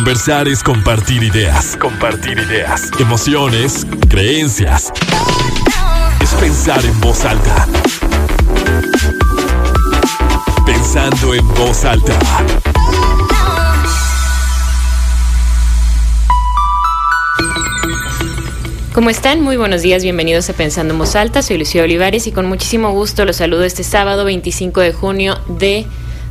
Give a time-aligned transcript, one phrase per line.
[0.00, 4.90] Conversar es compartir ideas, compartir ideas, emociones, creencias.
[6.22, 7.68] Es pensar en voz alta.
[10.64, 12.18] Pensando en voz alta.
[18.94, 19.42] ¿Cómo están?
[19.42, 21.42] Muy buenos días, bienvenidos a Pensando en Voz Alta.
[21.42, 25.84] Soy Lucía Olivares y con muchísimo gusto los saludo este sábado 25 de junio de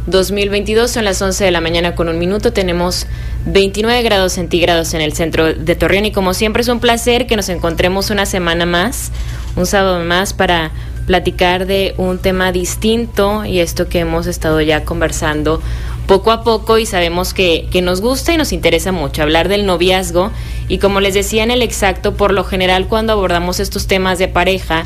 [0.10, 0.92] 2022.
[0.92, 2.54] Son las 11 de la mañana con un minuto.
[2.54, 3.08] Tenemos
[3.46, 7.36] 29 grados centígrados en el centro de Torreón y como siempre es un placer que
[7.36, 9.12] nos encontremos una semana más,
[9.56, 10.72] un sábado más para
[11.08, 15.60] platicar de un tema distinto y esto que hemos estado ya conversando
[16.06, 19.66] poco a poco y sabemos que, que, nos gusta y nos interesa mucho hablar del
[19.66, 20.32] noviazgo
[20.68, 24.28] y como les decía en el exacto, por lo general cuando abordamos estos temas de
[24.28, 24.86] pareja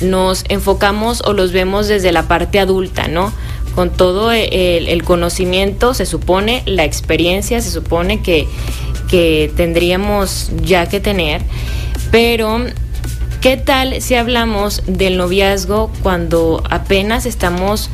[0.00, 3.32] nos enfocamos o los vemos desde la parte adulta, ¿no?
[3.74, 8.46] Con todo el, el conocimiento, se supone, la experiencia, se supone que,
[9.08, 11.42] que tendríamos ya que tener,
[12.10, 12.66] pero
[13.40, 17.90] ¿qué tal si hablamos del noviazgo cuando apenas estamos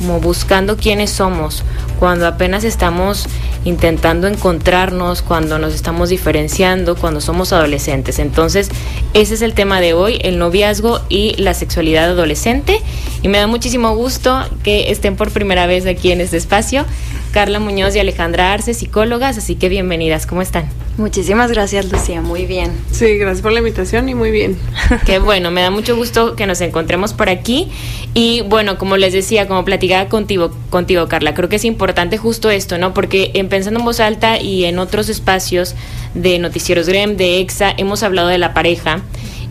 [0.00, 1.62] como buscando quiénes somos,
[1.98, 3.26] cuando apenas estamos
[3.66, 8.18] intentando encontrarnos, cuando nos estamos diferenciando, cuando somos adolescentes.
[8.18, 8.70] Entonces,
[9.12, 12.80] ese es el tema de hoy, el noviazgo y la sexualidad adolescente.
[13.22, 16.86] Y me da muchísimo gusto que estén por primera vez aquí en este espacio.
[17.32, 20.79] Carla Muñoz y Alejandra Arce, psicólogas, así que bienvenidas, ¿cómo están?
[21.00, 22.72] Muchísimas gracias, Lucía, muy bien.
[22.90, 24.58] Sí, gracias por la invitación y muy bien.
[25.06, 27.70] Qué bueno, me da mucho gusto que nos encontremos por aquí.
[28.12, 32.50] Y bueno, como les decía, como platicaba contigo, contigo, Carla, creo que es importante justo
[32.50, 32.92] esto, ¿no?
[32.92, 35.74] Porque en Pensando en Voz Alta y en otros espacios
[36.12, 39.00] de Noticieros Grem, de EXA, hemos hablado de la pareja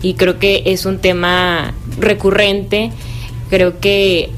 [0.03, 2.91] y creo que es un tema recurrente.
[3.49, 4.29] Creo que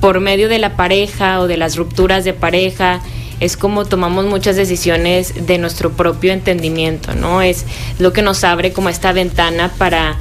[0.00, 3.02] por medio de la pareja o de las rupturas de pareja,
[3.44, 7.42] es como tomamos muchas decisiones de nuestro propio entendimiento, ¿no?
[7.42, 7.66] Es
[7.98, 10.16] lo que nos abre como esta ventana para,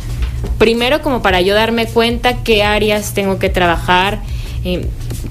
[0.57, 4.19] primero como para yo darme cuenta qué áreas tengo que trabajar,
[4.65, 4.87] eh,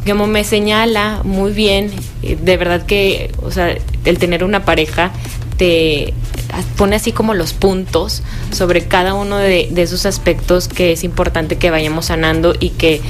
[0.07, 1.91] como me señala muy bien,
[2.23, 5.13] eh, de verdad que, o sea, el tener una pareja
[5.59, 6.15] te
[6.77, 11.57] pone así como los puntos sobre cada uno de, de esos aspectos que es importante
[11.57, 13.01] que vayamos sanando y que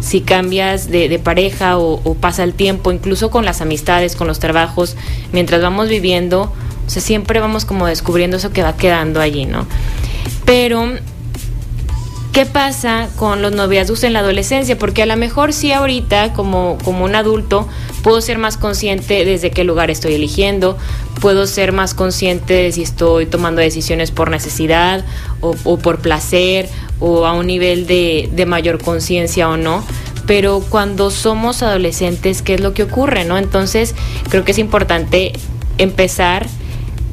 [0.00, 4.38] si cambias de, pareja o, o, pasa el tiempo, incluso con las amistades, con los
[4.38, 4.96] trabajos,
[5.32, 6.52] mientras vamos viviendo,
[6.86, 9.66] o sea, siempre vamos como descubriendo eso que va quedando allí, ¿no?
[10.44, 10.94] Pero,
[12.32, 14.78] ¿qué pasa con los noviazgos en la adolescencia?
[14.78, 17.68] Porque a lo mejor sí ahorita, como, como un adulto,
[18.02, 20.78] puedo ser más consciente desde qué lugar estoy eligiendo,
[21.20, 25.04] puedo ser más consciente de si estoy tomando decisiones por necesidad
[25.40, 26.68] o, por placer
[27.00, 29.84] o a un nivel de, de mayor conciencia o no.
[30.26, 33.24] Pero cuando somos adolescentes, ¿qué es lo que ocurre?
[33.24, 33.38] ¿no?
[33.38, 33.94] Entonces,
[34.28, 35.32] creo que es importante
[35.78, 36.46] empezar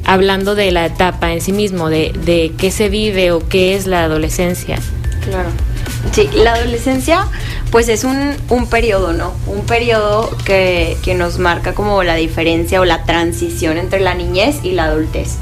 [0.04, 3.86] hablando de la etapa en sí mismo, de, de qué se vive o qué es
[3.86, 4.78] la adolescencia.
[5.24, 5.48] Claro.
[6.12, 7.26] Sí, la adolescencia
[7.76, 9.34] pues es un, un periodo, ¿no?
[9.46, 14.60] Un periodo que, que, nos marca como la diferencia o la transición entre la niñez
[14.62, 15.36] y la adultez.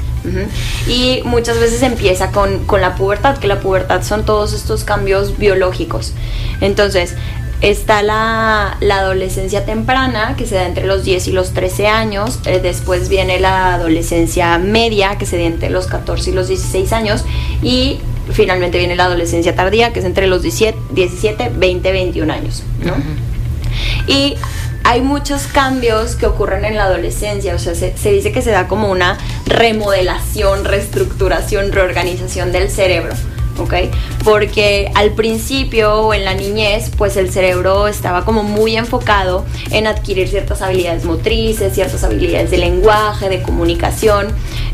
[0.85, 5.37] Y muchas veces empieza con, con la pubertad, que la pubertad son todos estos cambios
[5.37, 6.11] biológicos.
[6.59, 7.15] Entonces,
[7.61, 12.41] está la, la, adolescencia temprana, que se da entre los 10 y los 13 años.
[12.43, 16.91] Eh, después viene la adolescencia media, que se da entre los 14 y los 16
[16.91, 17.23] años.
[17.63, 18.01] Y
[18.31, 22.63] finalmente viene la adolescencia tardía, que es entre los 17, 17 20, 21 años.
[22.83, 22.93] ¿no?
[22.93, 24.11] Uh -huh.
[24.11, 24.35] Y
[24.83, 28.51] hay muchos cambios que ocurren en la adolescencia, o sea, se, se, dice que se
[28.51, 33.13] da como una remodelación, reestructuración, reorganización del cerebro.
[33.57, 33.73] ¿Ok?
[34.23, 39.87] Porque al principio o en la niñez, pues el cerebro estaba como muy enfocado en
[39.87, 44.27] adquirir ciertas habilidades motrices, ciertas habilidades de lenguaje, de comunicación,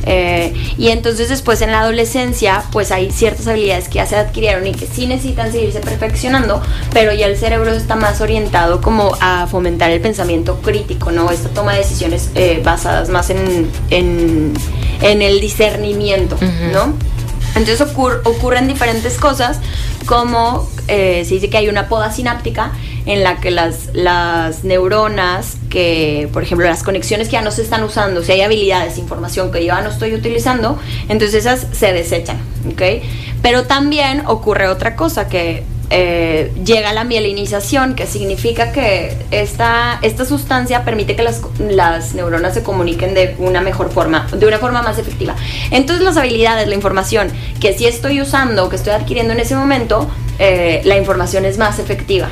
[0.05, 4.65] eh, y entonces después en la adolescencia, pues hay ciertas habilidades que ya se adquirieron
[4.65, 6.61] y que sí necesitan seguirse perfeccionando,
[6.93, 11.29] pero ya el cerebro está más orientado como a fomentar el pensamiento crítico, ¿no?
[11.31, 14.53] Esta toma de decisiones eh, basadas más en, en,
[15.01, 16.71] en, el discernimiento, uh -huh.
[16.71, 17.10] ¿no?
[17.55, 19.59] Entonces ocur ocurren diferentes cosas,
[20.05, 22.71] como eh, se dice que hay una poda sináptica
[23.05, 27.61] en la que las, las neuronas, que por ejemplo las conexiones que ya no se
[27.61, 31.93] están usando, si hay habilidades, información que yo ya no estoy utilizando, entonces esas se
[31.93, 32.37] desechan,
[32.71, 33.03] ¿ok?
[33.41, 40.23] Pero también ocurre otra cosa que eh, llega la mielinización, que significa que esta, esta
[40.23, 44.81] sustancia permite que las, las, neuronas se comuniquen de una mejor forma, de una forma
[44.81, 45.35] más efectiva.
[45.69, 47.29] Entonces las habilidades, la información
[47.59, 50.09] que sí estoy usando, que estoy adquiriendo en ese momento,
[50.39, 52.29] eh, la información es más efectiva.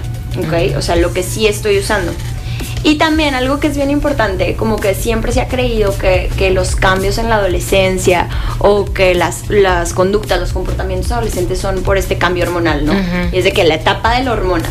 [0.78, 2.14] O sea, lo que sí estoy usando.
[2.84, 6.52] Y también algo que es bien importante, como que siempre se ha creído que, que
[6.52, 8.30] los cambios en la adolescencia
[8.60, 12.94] o que las, las conductas, los comportamientos adolescentes son por este cambio hormonal, ¿no?
[13.32, 14.70] Y es de que la etapa de la hormona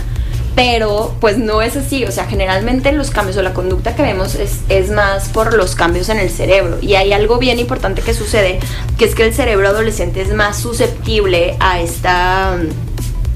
[0.59, 4.35] pero pues no es así, o sea, generalmente los cambios o la conducta que vemos
[4.35, 8.13] es, es, más por los cambios en el cerebro y hay algo bien importante que
[8.13, 8.59] sucede,
[8.99, 12.57] que es que el cerebro adolescente es más susceptible a esta,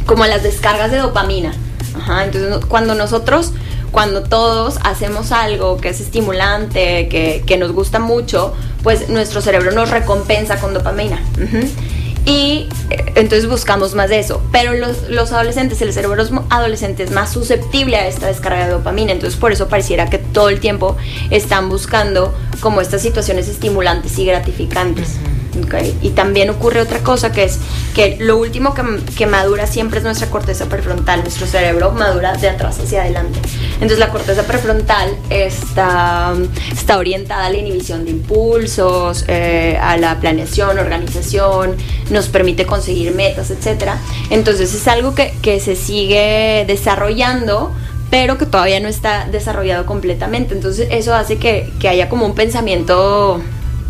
[0.04, 1.54] como a las descargas de dopamina.
[1.94, 3.52] Ajá, entonces cuando nosotros,
[3.92, 9.70] cuando todos hacemos algo que es estimulante, que, que nos gusta mucho, pues nuestro cerebro
[9.70, 11.22] nos recompensa con dopamina.
[11.36, 14.42] Uh y eh, entonces buscamos más de eso.
[14.52, 19.12] Pero los, los, adolescentes, el cerebro adolescente es más susceptible a esta descarga de dopamina.
[19.12, 20.96] Entonces por eso pareciera que todo el tiempo
[21.30, 25.16] están buscando como estas situaciones estimulantes y gratificantes.
[25.66, 25.98] Okay.
[26.00, 27.58] Y también ocurre otra cosa que es
[27.94, 28.82] que lo último que,
[29.16, 31.20] que, madura siempre es nuestra corteza prefrontal.
[31.20, 33.38] Nuestro cerebro madura de atrás hacia adelante.
[33.74, 36.32] Entonces la corteza prefrontal está,
[36.72, 41.76] está orientada a la inhibición de impulsos, eh, a la planeación, organización,
[42.10, 43.90] nos permite conseguir metas, etc.
[44.30, 47.72] Entonces es algo que, que se sigue desarrollando
[48.08, 50.52] pero que todavía no está desarrollado completamente.
[50.52, 53.40] Entonces eso hace que, que haya como un pensamiento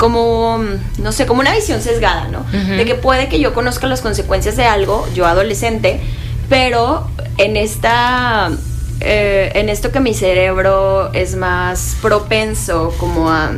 [0.03, 0.59] como,
[0.99, 2.45] no sé, como una visión sesgada, ¿no?
[2.51, 6.01] De que puede que yo conozca las consecuencias de algo, yo adolescente,
[6.49, 7.07] pero
[7.39, 8.51] en esta...
[8.99, 13.53] Eh, en esto que mi cerebro es más propenso como a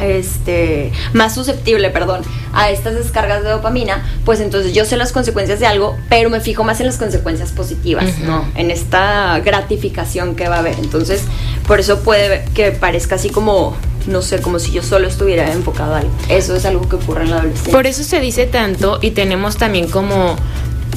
[0.00, 2.22] este, más susceptible, perdón,
[2.52, 6.40] a estas descargas de dopamina, pues entonces yo sé las consecuencias de algo, pero me
[6.40, 8.44] fijo más en las consecuencias positivas, ¿no?
[8.54, 10.78] En esta gratificación que va a haber.
[10.78, 11.22] Entonces,
[11.66, 15.94] por eso puede que parezca así como no sé, como si yo solo estuviera enfocado
[15.94, 16.12] a algo.
[16.28, 17.72] Eso es algo que ocurre en la adolescencia.
[17.72, 20.36] Por eso se dice tanto y tenemos también como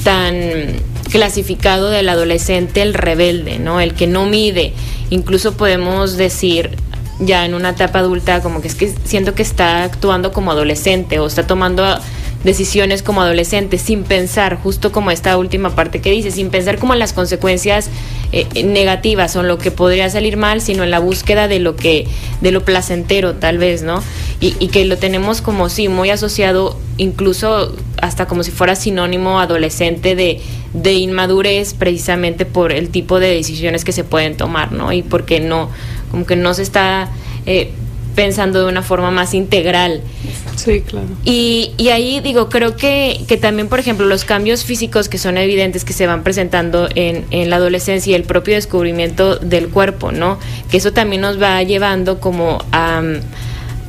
[0.04, 0.34] tan
[1.10, 3.80] clasificado del adolescente el rebelde, ¿no?
[3.80, 4.72] El que no mide.
[5.10, 6.76] Incluso podemos decir
[7.18, 11.18] ya en una etapa adulta como que es que siento que está actuando como adolescente
[11.18, 11.84] o está tomando
[12.44, 16.94] decisiones como adolescente sin pensar, justo como esta última parte que dice, sin pensar como
[16.94, 17.90] en las consecuencias
[18.32, 21.76] eh, negativas o en lo que podría salir mal, sino en la búsqueda de lo
[21.76, 22.06] que,
[22.40, 24.02] de lo placentero tal vez, ¿no?
[24.40, 29.40] Y, y que lo tenemos como sí, muy asociado, incluso hasta como si fuera sinónimo
[29.40, 30.40] adolescente de,
[30.72, 34.92] de inmadurez precisamente por el tipo de decisiones que se pueden tomar, ¿no?
[34.92, 35.68] Y porque no,
[36.10, 37.10] como que no se está
[37.46, 37.72] eh,
[38.14, 40.02] pensando de una forma más integral.
[40.56, 41.06] Sí, claro.
[41.24, 45.38] Y, y ahí digo, creo que, que, también, por ejemplo, los cambios físicos que son
[45.38, 50.12] evidentes que se van presentando en, en, la adolescencia y el propio descubrimiento del cuerpo,
[50.12, 50.38] ¿no?
[50.70, 53.02] Que eso también nos va llevando como a,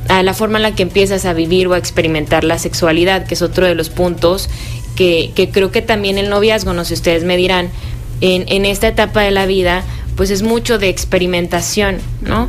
[0.08, 3.34] a la forma en la que empiezas a vivir o a experimentar la sexualidad, que
[3.34, 4.48] es otro de los puntos
[4.96, 7.68] que, que creo que también el noviazgo, no sé, ustedes me dirán,
[8.20, 9.84] en, en esta etapa de la vida,
[10.16, 12.48] pues es mucho de experimentación, ¿no?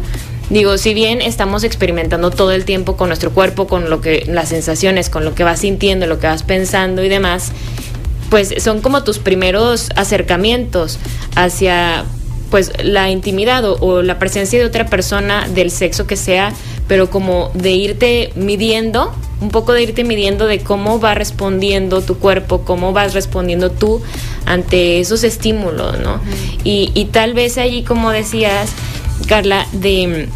[0.50, 4.50] Digo, si bien estamos experimentando todo el tiempo con nuestro cuerpo, con lo que las
[4.50, 7.52] sensaciones, con lo que vas sintiendo, lo que vas pensando y demás,
[8.30, 11.00] pues son como tus primeros acercamientos
[11.36, 12.06] hacia
[12.50, 16.54] pues la intimidad o, o, la presencia de otra persona del sexo que sea,
[16.88, 19.12] pero como de irte midiendo,
[19.42, 24.02] un poco de irte midiendo de cómo va respondiendo tu cuerpo, cómo vas respondiendo tú
[24.46, 26.16] ante esos estímulos, ¿no?
[26.16, 26.60] Uh -huh.
[26.64, 28.70] y, y tal vez allí, como decías,
[29.24, 30.30] Carla, de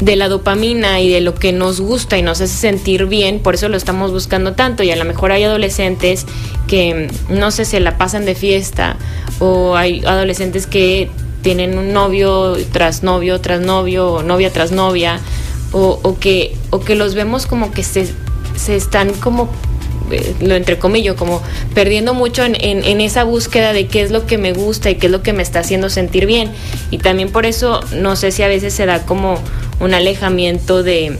[0.00, 3.54] de la dopamina y de lo que nos gusta y nos hace sentir bien, por
[3.54, 4.82] eso lo estamos buscando tanto.
[4.82, 6.26] Y a lo mejor hay adolescentes
[6.66, 8.96] que no sé, se la pasan de fiesta
[9.38, 11.10] o hay adolescentes que
[11.42, 15.18] tienen un novio tras novio tras novio o novia tras novia
[15.72, 18.06] o, o que, o que los vemos como que se,
[18.56, 19.48] se están como
[20.10, 21.42] eh, lo entrecomillo, como
[21.74, 24.96] perdiendo mucho en, en, en, esa búsqueda de qué es lo que me gusta y
[24.96, 26.50] qué es lo que me está haciendo sentir bien.
[26.90, 29.38] Y también por eso no sé si a veces se da como
[29.80, 31.18] un alejamiento de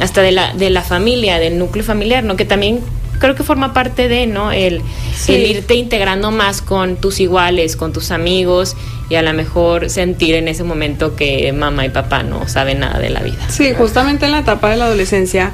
[0.00, 2.36] hasta de la, de la familia, del núcleo familiar, ¿no?
[2.36, 2.80] Que también
[3.18, 4.52] creo que forma parte de, ¿no?
[4.52, 4.82] El,
[5.14, 5.34] sí.
[5.34, 8.76] el, irte integrando más con tus iguales, con tus amigos
[9.08, 12.98] y a lo mejor sentir en ese momento que mamá y papá no saben nada
[12.98, 13.48] de la vida.
[13.48, 15.52] Sí, justamente en la etapa de la adolescencia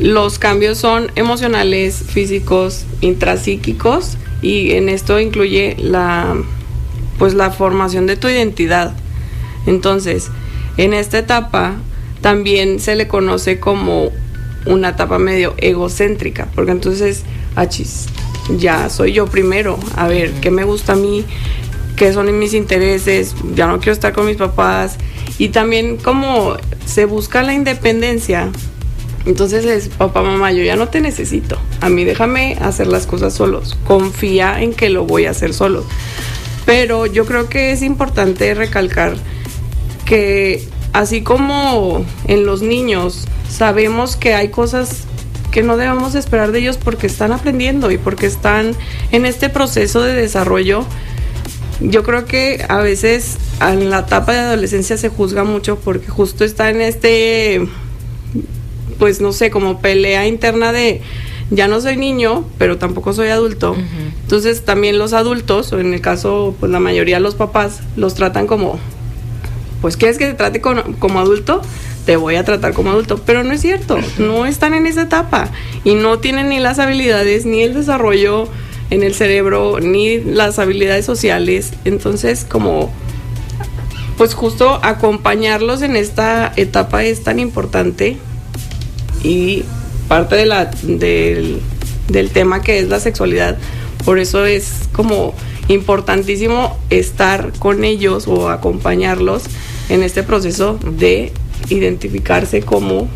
[0.00, 6.36] los cambios son emocionales, físicos, intrapsíquicos y en esto incluye la
[7.18, 8.96] pues la formación de tu identidad.
[9.66, 10.30] Entonces,
[10.76, 11.76] en esta etapa
[12.20, 14.10] también se le conoce como
[14.66, 17.22] una etapa medio egocéntrica, porque entonces,
[17.54, 18.06] achis,
[18.58, 21.24] ya soy yo primero, a ver, ¿qué me gusta a mí?
[21.96, 23.34] ¿Qué son mis intereses?
[23.54, 24.96] Ya no quiero estar con mis papás.
[25.38, 26.56] Y también como
[26.86, 28.50] se busca la independencia,
[29.24, 31.58] entonces es, papá, mamá, yo ya no te necesito.
[31.80, 33.76] A mí déjame hacer las cosas solos.
[33.86, 35.84] Confía en que lo voy a hacer solo.
[36.66, 39.16] Pero yo creo que es importante recalcar
[40.04, 45.04] que así como en los niños sabemos que hay cosas
[45.50, 48.74] que no debemos esperar de ellos porque están aprendiendo y porque están
[49.10, 50.84] en este proceso de desarrollo,
[51.80, 56.44] yo creo que a veces en la etapa de adolescencia se juzga mucho porque justo
[56.44, 57.68] está en este,
[59.02, 61.00] pues no sé, como pelea interna de
[61.50, 63.74] ya no soy niño, pero tampoco soy adulto.
[64.22, 68.14] Entonces también los adultos, o en el caso, pues la mayoría de los papás, los
[68.14, 68.78] tratan como,
[69.80, 71.62] pues quieres que te trate como adulto,
[72.06, 75.50] te voy a tratar como adulto, pero no es cierto, no están en esa etapa
[75.82, 78.46] y no tienen ni las habilidades, ni el desarrollo
[78.90, 81.72] en el cerebro, ni las habilidades sociales.
[81.84, 82.92] Entonces, como,
[84.16, 88.16] pues justo acompañarlos en esta etapa es tan importante
[89.22, 89.64] y
[90.08, 91.60] parte de la, del,
[92.08, 93.58] del tema que es la sexualidad.
[94.04, 95.34] Por eso es como
[95.68, 99.44] importantísimo estar con ellos o acompañarlos
[99.88, 101.32] en este proceso de
[101.68, 103.08] identificarse como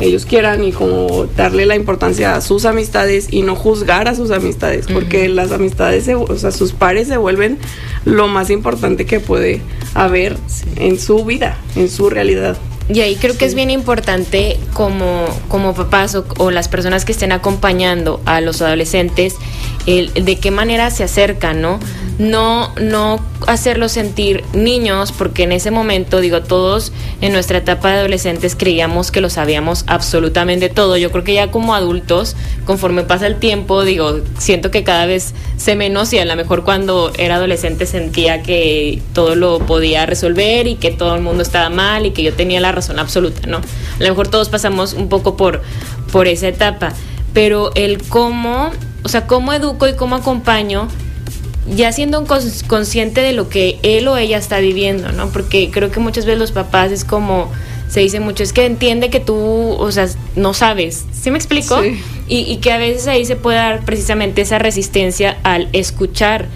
[0.00, 4.30] ellos quieran y como darle la importancia a sus amistades y no juzgar a sus
[4.30, 7.58] amistades, porque las amistades, o sea, sus pares se vuelven
[8.04, 9.60] lo más importante que puede
[9.94, 10.36] haber
[10.76, 12.56] en su vida, en su realidad.
[12.92, 17.30] Y ahí creo que es bien importante como, como papás o, las personas que estén
[17.30, 19.36] acompañando a los adolescentes,
[19.86, 21.78] el, de qué manera se acercan, ¿no?
[22.20, 28.00] No, no hacerlos sentir niños, porque en ese momento, digo, todos en nuestra etapa de
[28.00, 30.98] adolescentes creíamos que lo sabíamos absolutamente todo.
[30.98, 32.36] Yo creo que ya como adultos,
[32.66, 36.62] conforme pasa el tiempo, digo, siento que cada vez sé menos y a lo mejor
[36.62, 41.70] cuando era adolescente sentía que todo lo podía resolver y que todo el mundo estaba
[41.70, 43.56] mal y que yo tenía la razón absoluta, ¿no?
[43.56, 45.62] A lo mejor todos pasamos un poco por,
[46.12, 46.92] por esa etapa,
[47.32, 48.72] pero el cómo,
[49.04, 50.86] o sea, cómo educo y cómo acompaño
[51.68, 52.24] ya siendo
[52.66, 55.28] consciente de lo que él o ella está viviendo, ¿no?
[55.28, 57.50] Porque creo que muchas veces los papás es como,
[57.88, 61.04] se dice mucho, es que entiende que tú, o sea, no sabes.
[61.12, 61.82] ¿Sí me explico?
[61.82, 61.96] Y,
[62.28, 66.46] y, que a veces ahí se puede dar precisamente esa resistencia al escuchar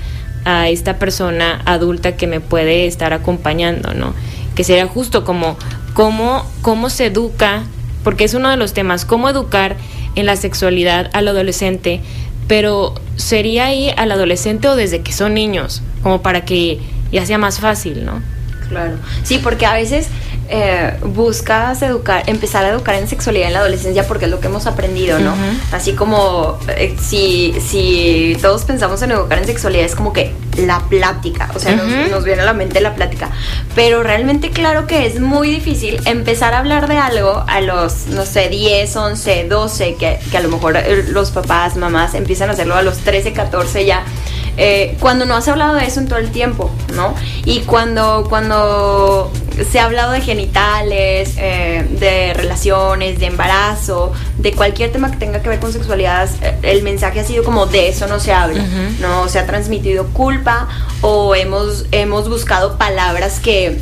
[0.45, 4.15] a esta persona adulta que me puede estar acompañando, ¿no?
[4.55, 5.57] Que sería justo como
[5.95, 7.63] cómo, cómo se educa,
[8.03, 9.77] porque es uno de los temas, cómo educar
[10.15, 12.01] en la sexualidad al adolescente
[12.49, 16.81] pero sería ahí al adolescente o desde que son niños, como para que
[17.13, 18.23] ya sea más fácil, ¿no?
[18.69, 20.09] Claro, sí, porque a veces
[20.49, 24.49] eh, buscas educar, empezar a educar en sexualidad en la adolescencia porque es lo que
[24.49, 25.35] hemos aprendido, ¿no?
[25.73, 30.81] Así como eh, si, si todos pensamos en educar en sexualidad es como que la
[30.81, 33.31] plática, o sea, nos, viene a la mente la plática,
[33.75, 38.25] pero realmente claro que es muy difícil empezar a hablar de algo a los, no
[38.25, 42.53] sé, 10, 11, 12, que, que a lo mejor eh, los papás, mamás empiezan a
[42.53, 44.05] hacerlo a los 13, 14 ya
[44.57, 47.15] eh, cuando no has hablado de eso en todo el tiempo, ¿no?
[47.45, 49.33] Y cuando, cuando
[49.71, 55.43] se ha hablado de genitales, eh, de relaciones, de embarazo, de cualquier tema que tenga
[55.43, 58.65] que ver con sexualidad, eh, el mensaje ha sido como de eso no se habla,
[59.01, 59.29] ¿no?
[59.29, 60.69] Se ha transmitido culpa
[61.01, 63.79] o hemos, hemos buscado palabras que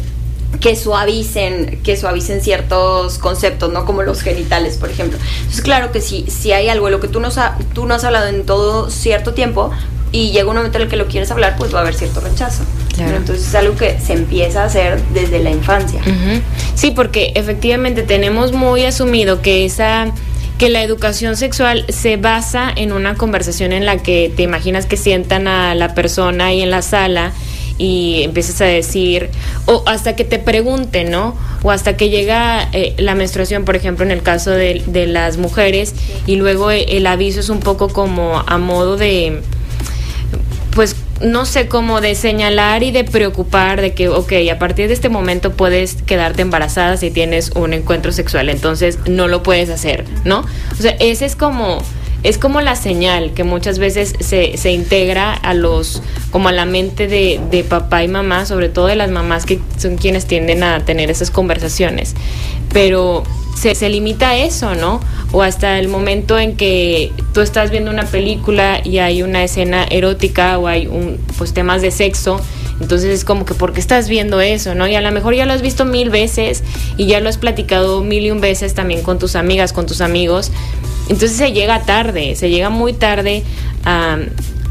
[0.61, 3.85] que suavicen, que suavicen ciertos conceptos, ¿no?
[3.85, 5.19] Como los genitales, por ejemplo.
[5.39, 7.31] Entonces, claro que si, si hay algo de lo que tú no,
[7.73, 9.73] tú no has hablado en todo cierto tiempo,
[10.13, 12.21] y llega un momento en el que lo quieres hablar, pues va a haber cierto
[12.21, 12.63] rechazo.
[12.99, 16.01] Entonces es algo que se empieza a hacer desde la infancia.
[16.75, 20.13] Sí, porque efectivamente tenemos muy asumido que esa
[20.59, 24.97] que la educación sexual se basa en una conversación en la que te imaginas que
[24.97, 27.33] sientan a la persona ahí en la sala
[27.79, 29.31] y empiezas a decir,
[29.67, 31.35] o hasta que te pregunten, ¿no?
[31.65, 35.37] O hasta que llega eh, la menstruación, por ejemplo, en el caso de, de las
[35.37, 35.95] mujeres,
[36.27, 39.41] y luego el aviso es un poco como a modo de
[40.75, 44.95] pues no sé cómo de señalar y de preocupar de que, ok, a partir de
[44.95, 50.05] este momento puedes quedarte embarazada si tienes un encuentro sexual, entonces no lo puedes hacer,
[50.25, 50.45] ¿no?
[50.73, 51.79] O sea, ese es como,
[52.23, 56.65] es como la señal que muchas veces se, se integra a los, como a la
[56.65, 60.63] mente de, de papá y mamá, sobre todo de las mamás que son quienes tienden
[60.63, 62.15] a tener esas conversaciones.
[62.73, 65.01] Pero se, se, limita a eso, ¿no?
[65.33, 69.85] O hasta el momento en que tú estás viendo una película y hay una escena
[69.85, 72.41] erótica o hay un, pues temas de sexo,
[72.81, 74.89] entonces es como que ¿por qué estás viendo eso, no?
[74.89, 76.65] Y a lo mejor ya lo has visto mil veces
[76.97, 80.01] y ya lo has platicado mil y un veces también con tus amigas, con tus
[80.01, 80.51] amigos.
[81.09, 83.45] Entonces se llega tarde, se llega muy tarde
[83.85, 84.19] a,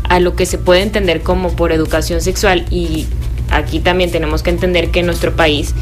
[0.10, 3.08] a lo que se puede entender como por educación sexual y
[3.50, 5.74] aquí también tenemos que entender que en nuestro país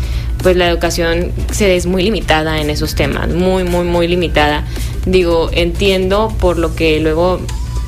[0.42, 4.64] pues la educación se es muy limitada en esos temas, muy, muy, muy limitada.
[5.06, 7.40] Digo, entiendo por lo que luego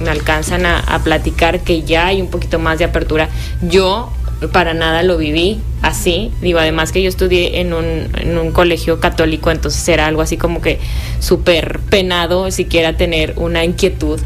[0.01, 3.29] me alcanzan a, platicar que ya hay un poquito más de apertura.
[3.61, 4.11] Yo
[4.51, 6.31] para nada lo viví así.
[6.41, 10.37] Digo, además que yo estudié en un, en un colegio católico, entonces era algo así
[10.37, 10.79] como que
[11.19, 14.19] súper penado siquiera tener una inquietud.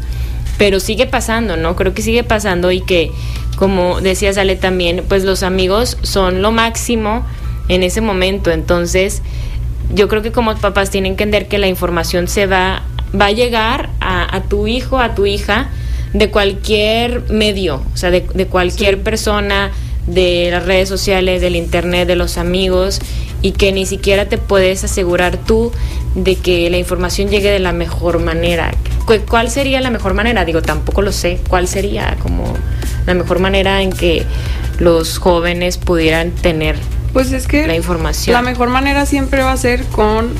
[0.58, 1.76] Pero sigue pasando, ¿no?
[1.76, 3.12] Creo que sigue pasando y que,
[3.56, 7.24] como decía Sale también, pues los amigos son lo máximo
[7.68, 8.50] en ese momento.
[8.50, 9.22] Entonces,
[9.94, 12.82] yo creo que como papás tienen que entender que la información se va,
[13.18, 15.70] va a llegar a, a tu hijo, a tu hija,
[16.12, 19.70] de cualquier medio, o sea, de, de cualquier persona,
[20.06, 23.00] de las redes sociales, del internet, de los amigos,
[23.42, 25.72] y que ni siquiera te puedes asegurar tú
[26.14, 28.72] de que la información llegue de la mejor manera.
[29.28, 30.44] ¿Cuál sería la mejor manera?
[30.44, 31.38] Digo, tampoco lo sé.
[31.48, 32.54] ¿Cuál sería como
[33.06, 34.24] la mejor manera en que
[34.78, 36.76] los jóvenes pudieran tener
[37.12, 38.34] pues es que la información?
[38.34, 40.30] La mejor manera siempre va a ser con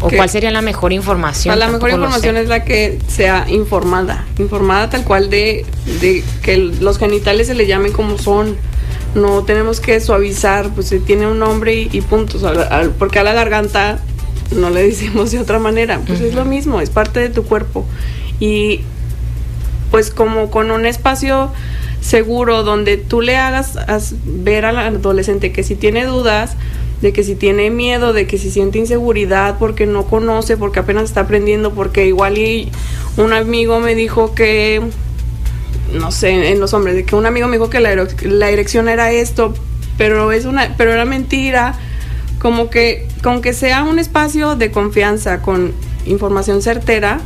[0.00, 1.58] ¿O cuál sería la mejor información?
[1.58, 5.64] la mejor información es la que sea informada, informada tal cual de,
[6.00, 8.56] de, que los genitales se le llamen como son.
[9.14, 12.38] No tenemos que suavizar, pues se tiene un nombre y, y punto.
[12.98, 13.98] porque a la garganta
[14.54, 16.00] no le decimos de otra manera.
[16.06, 17.86] Pues es lo mismo, es parte de tu cuerpo.
[18.38, 18.82] Y
[19.90, 21.50] pues como con un espacio
[22.06, 23.74] seguro donde tú le hagas
[24.24, 26.56] ver al adolescente que si tiene dudas,
[27.02, 31.04] de que si tiene miedo, de que si siente inseguridad porque no conoce, porque apenas
[31.04, 32.70] está aprendiendo, porque igual y
[33.16, 34.80] un amigo me dijo que,
[35.92, 38.88] no sé, en los hombres, de que un amigo me dijo que la, la erección
[38.88, 39.52] era esto,
[39.98, 41.74] pero es una, pero era mentira,
[42.38, 45.72] como que, con que sea un espacio de confianza, con
[46.06, 47.20] información certera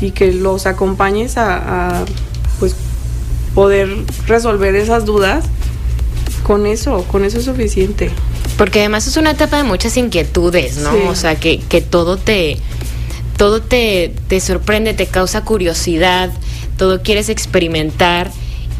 [0.00, 2.04] y que los acompañes a,
[3.54, 3.88] poder
[4.26, 5.44] resolver esas dudas,
[6.42, 8.10] con eso, con eso es suficiente.
[8.58, 10.92] Porque además es una etapa de muchas inquietudes, ¿no?
[11.08, 12.58] O sea, que, que todo te
[13.36, 16.30] todo te, te sorprende, te causa curiosidad,
[16.76, 18.30] todo quieres experimentar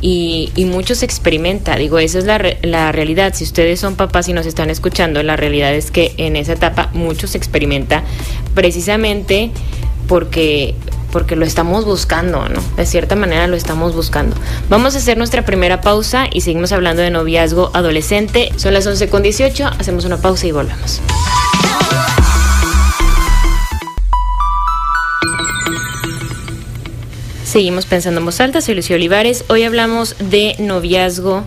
[0.01, 1.77] y, y muchos experimenta.
[1.77, 3.35] Digo, esa es la, la realidad.
[3.35, 6.91] Si ustedes son papás y nos están escuchando, la realidad es que en esa etapa
[6.93, 8.05] muchos experimenta
[8.55, 9.51] precisamente
[10.07, 10.75] porque
[11.13, 12.61] porque lo estamos buscando, ¿no?
[12.77, 14.35] De cierta manera lo estamos buscando.
[14.69, 18.51] Vamos a hacer nuestra primera pausa y seguimos hablando de noviazgo adolescente.
[18.57, 21.01] Son las 11 con 18, hacemos una pausa y volvemos.
[27.45, 29.45] Seguimos pensando en voz alta, soy Lucía Olivares.
[29.49, 31.45] Hoy hablamos de noviazgo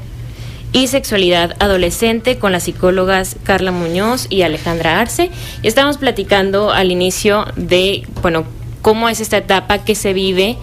[0.72, 5.32] y sexualidad adolescente con las psicólogas Carla Muñoz y Alejandra Arce.
[5.64, 8.46] Y estamos platicando al inicio de, bueno,
[8.86, 10.58] cómo es esta etapa que se vive,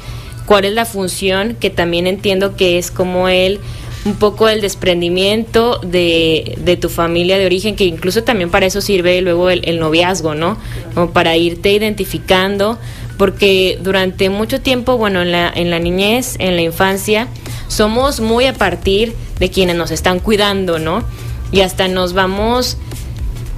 [0.47, 3.59] cuál es la función, que también entiendo que es como el
[4.05, 8.81] un poco el desprendimiento de, de, tu familia de origen, que incluso también para eso
[8.81, 10.57] sirve luego el, noviazgo, ¿no?
[10.95, 12.79] Como para irte identificando,
[13.19, 17.27] porque durante mucho tiempo, bueno, en la, en la niñez, en la infancia,
[17.67, 21.03] somos muy a partir de quienes nos están cuidando, ¿no?
[21.51, 22.77] Y hasta nos vamos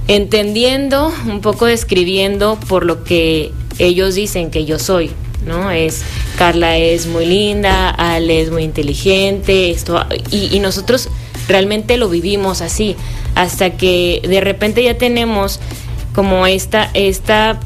[0.07, 5.11] entendiendo, un poco describiendo por lo que ellos dicen que yo soy,
[5.45, 5.71] ¿no?
[5.71, 6.03] Es
[6.37, 11.09] Carla es muy linda, Ale es muy inteligente, esto y, y, nosotros
[11.47, 12.95] realmente lo vivimos así,
[13.35, 15.59] hasta que de repente ya tenemos
[16.13, 17.59] como esta, esta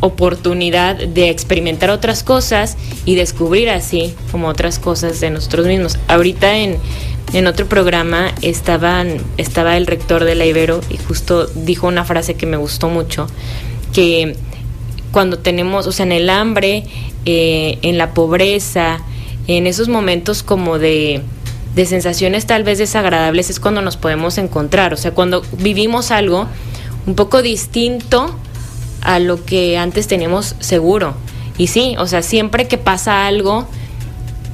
[0.00, 5.98] oportunidad de experimentar otras cosas y descubrir así como otras cosas de nosotros mismos.
[6.08, 6.78] Ahorita en,
[7.32, 12.34] en otro programa estaban, estaba el rector de la Ibero y justo dijo una frase
[12.34, 13.26] que me gustó mucho,
[13.92, 14.36] que
[15.12, 16.84] cuando tenemos, o sea, en el hambre,
[17.26, 19.00] eh, en la pobreza,
[19.46, 21.22] en esos momentos como de,
[21.74, 26.46] de sensaciones tal vez desagradables es cuando nos podemos encontrar, o sea, cuando vivimos algo
[27.06, 28.34] un poco distinto
[29.02, 31.14] a lo que antes teníamos seguro.
[31.56, 33.66] Y sí, o sea, siempre que pasa algo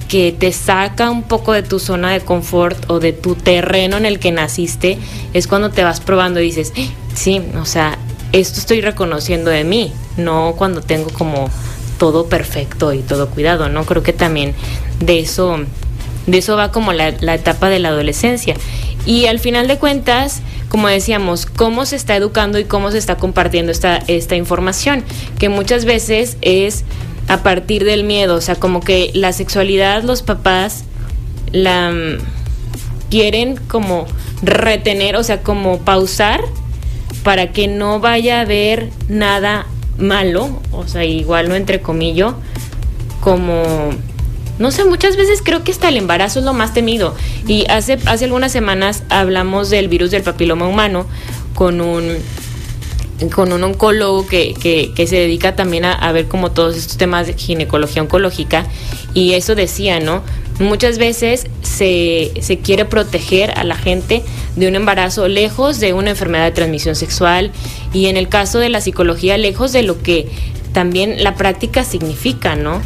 [0.08, 4.06] que te saca un poco de tu zona de confort o de tu terreno en
[4.06, 4.98] el que naciste,
[5.32, 6.72] es cuando te vas probando y dices,
[7.14, 7.98] sí, o sea,
[8.32, 11.50] esto estoy reconociendo de mí, no cuando tengo como
[11.98, 13.84] todo perfecto y todo cuidado, ¿no?
[13.84, 14.54] Creo que también
[15.00, 15.58] de eso,
[16.26, 18.54] de eso va como la, la etapa de la adolescencia.
[19.06, 23.16] Y al final de cuentas, como decíamos, cómo se está educando y cómo se está
[23.16, 25.04] compartiendo esta, esta información,
[25.38, 26.84] que muchas veces es
[27.28, 30.84] a partir del miedo, o sea, como que la sexualidad los papás
[31.52, 32.18] la mm,
[33.10, 34.06] quieren como
[34.42, 36.40] retener, o sea, como pausar
[37.22, 39.66] para que no vaya a haber nada
[39.98, 42.34] malo, o sea, igual no entre comillas,
[43.20, 43.62] como
[44.58, 47.14] no sé, muchas veces creo que hasta el embarazo es lo más temido.
[47.46, 51.06] Y hace, hace algunas semanas hablamos del virus del papiloma humano
[51.54, 52.16] con un
[53.34, 54.52] con un oncólogo que,
[54.94, 58.66] que, se dedica también a, a, ver como todos estos temas de ginecología oncológica
[59.14, 60.22] y eso decía, ¿no?
[60.58, 64.22] Muchas veces se, se quiere proteger a la gente
[64.56, 67.52] de un embarazo lejos de una enfermedad de transmisión sexual
[67.92, 70.28] y en el caso de la psicología lejos de lo que
[70.72, 72.80] también la práctica significa, ¿no?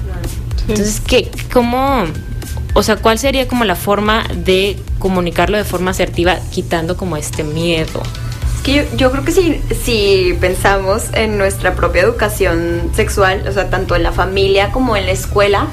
[0.68, 2.04] Entonces, ¿qué, ¿cómo,
[2.74, 7.42] o sea, cuál sería como la forma de comunicarlo de forma asertiva quitando como este
[7.42, 8.02] miedo?
[8.56, 13.52] Es que yo, yo creo que si, si pensamos en nuestra propia educación sexual, o
[13.52, 15.66] sea, tanto en la familia como en la escuela,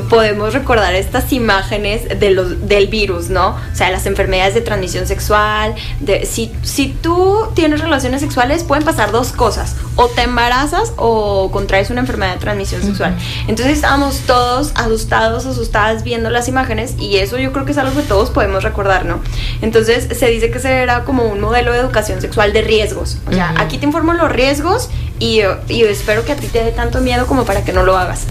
[0.00, 3.50] podemos recordar estas imágenes de los, del virus, ¿no?
[3.50, 5.74] O sea, las enfermedades de transmisión sexual.
[6.00, 9.76] De, si, si tú tienes relaciones sexuales, pueden pasar dos cosas.
[9.96, 13.16] O te embarazas o contraes una enfermedad de transmisión sexual.
[13.46, 17.94] Entonces estábamos todos asustados, asustadas viendo las imágenes y eso yo creo que es algo
[17.94, 19.20] que todos podemos recordar, ¿no?
[19.62, 23.18] Entonces se dice que ese era como un modelo de educación sexual de riesgos.
[23.28, 26.72] O sea, aquí te informo los riesgos y, y espero que a ti te dé
[26.72, 28.26] tanto miedo como para que no lo hagas.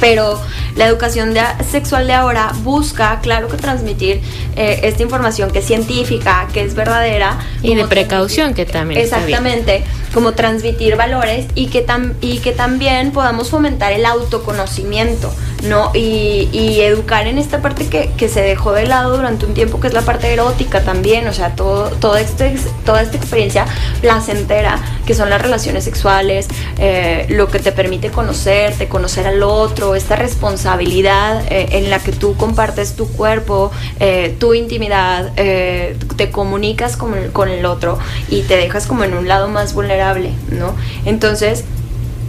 [0.00, 0.40] Pero
[0.76, 1.34] la educación
[1.70, 4.20] sexual de ahora busca, claro que transmitir
[4.56, 7.38] eh, esta información que es científica, que es verdadera.
[7.62, 9.00] Y de precaución que también.
[9.00, 11.86] Exactamente, como transmitir valores y que,
[12.20, 15.32] y que también podamos fomentar el autoconocimiento,
[15.64, 15.90] ¿no?
[15.94, 19.94] Y, educar en esta parte que, se dejó de lado durante un tiempo, que es
[19.94, 23.66] la parte erótica también, o sea, todo, todo este, toda esta experiencia
[24.00, 29.94] placentera, que son las relaciones sexuales, eh, lo que te permite conocerte, conocer al otro,
[29.94, 36.96] esta responsabilidad eh, en la que tú compartes tu cuerpo, eh, tu intimidad, te comunicas
[36.96, 40.74] con, con el otro y te dejas como en un lado más vulnerable, ¿no?
[41.04, 41.64] Entonces,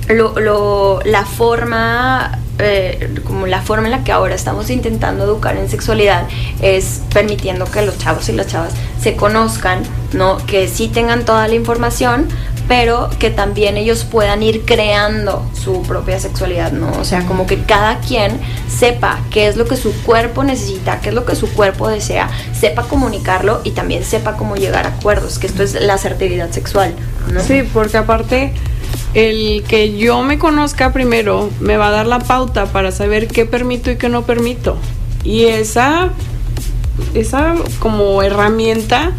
[0.08, 5.58] lo, lo, la forma eh, como la forma en la que ahora estamos intentando educar
[5.58, 6.28] en sexualidad
[6.62, 10.38] es permitiendo que los chavos y las chavas se conozcan, ¿no?
[10.46, 12.28] Que sí tengan toda la información,
[12.68, 16.92] pero que también ellos puedan ir creando su propia sexualidad, ¿no?
[17.00, 21.10] O sea, como que cada quien sepa qué es lo que su cuerpo necesita, qué
[21.10, 25.40] es lo que su cuerpo desea, sepa comunicarlo y también sepa cómo llegar a acuerdos,
[25.40, 26.96] que esto es la asertividad sexual.
[27.46, 28.54] Sí, porque aparte
[29.14, 33.46] el que yo me conozca primero me va a dar la pauta para saber qué
[33.46, 34.78] permito y qué no permito.
[35.24, 36.10] Y esa,
[37.14, 39.14] esa como herramienta,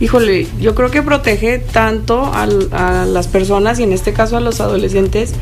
[0.00, 2.46] híjole, yo creo que protege tanto a,
[3.06, 5.32] las personas y en este caso a los adolescentes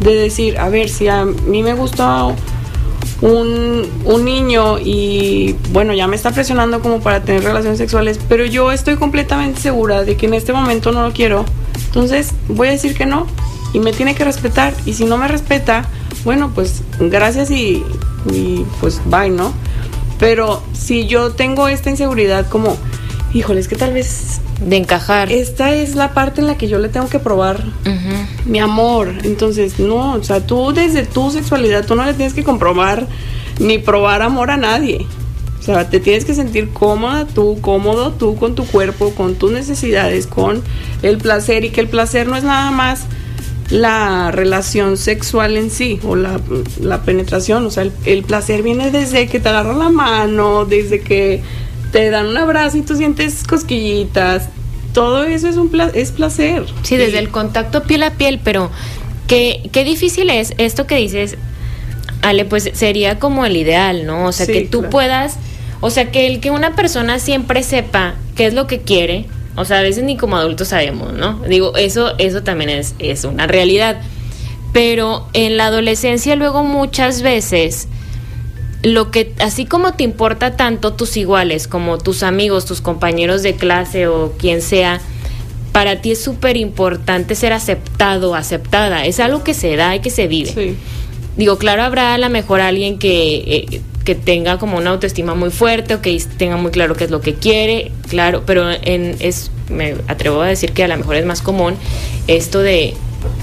[0.00, 2.24] de decir, a ver, si a mí me gusta
[3.20, 8.46] un, un, niño y bueno, ya me está presionando como para tener relaciones sexuales, pero
[8.46, 11.44] yo estoy completamente segura de que en este momento no lo quiero,
[11.90, 13.26] entonces voy a decir que no
[13.72, 14.72] y me tiene que respetar.
[14.86, 15.88] Y si no me respeta,
[16.24, 17.84] bueno, pues gracias y,
[18.80, 19.52] pues bye, ¿no?
[20.20, 22.76] Pero si yo tengo esta inseguridad como,
[23.34, 24.40] híjole, es que tal vez...
[24.60, 25.32] De encajar.
[25.32, 27.64] Esta es la parte en la que yo le tengo que probar
[28.44, 29.12] mi amor.
[29.24, 33.08] Entonces, no, o sea, tú desde tu sexualidad, tú no le tienes que comprobar
[33.58, 35.06] ni probar amor a nadie.
[35.70, 39.52] O sea, te tienes que sentir cómoda tú, cómodo tú con tu cuerpo, con tus
[39.52, 40.62] necesidades, con
[41.02, 43.06] el placer y que el placer no es nada más
[43.70, 46.40] la relación sexual en sí o la,
[47.04, 47.64] penetración.
[47.66, 51.42] O sea, el, placer viene desde que te agarran la mano, desde que
[51.92, 54.48] te dan un abrazo y tú sientes cosquillitas.
[54.92, 56.66] Todo eso es, un es placer.
[56.82, 58.70] Sí, desde el contacto piel a piel, pero
[59.28, 61.36] qué, qué difícil es esto que dices,
[62.22, 64.26] Ale, pues sería como el ideal, ¿no?
[64.26, 65.36] O sea, que tú puedas,
[65.80, 69.64] o sea, que el que una persona siempre sepa qué es lo que quiere, o
[69.64, 71.40] sea, a veces ni como adultos sabemos, ¿no?
[71.48, 74.00] Digo, eso, eso también es, es una realidad.
[74.72, 77.88] Pero en la adolescencia luego muchas veces
[78.82, 83.54] lo que así como te importa tanto tus iguales como tus amigos, tus compañeros de
[83.56, 85.00] clase o quien sea,
[85.72, 89.04] para ti es súper importante ser aceptado, aceptada.
[89.04, 90.52] Es algo que se da y que se vive.
[90.52, 90.76] Sí.
[91.36, 95.50] Digo, claro, habrá a lo mejor alguien que eh, que tenga como una autoestima muy
[95.50, 99.52] fuerte o que tenga muy claro qué es lo que quiere, claro, pero en, es,
[99.68, 101.76] me atrevo a decir que a lo mejor es más común
[102.26, 102.94] esto de,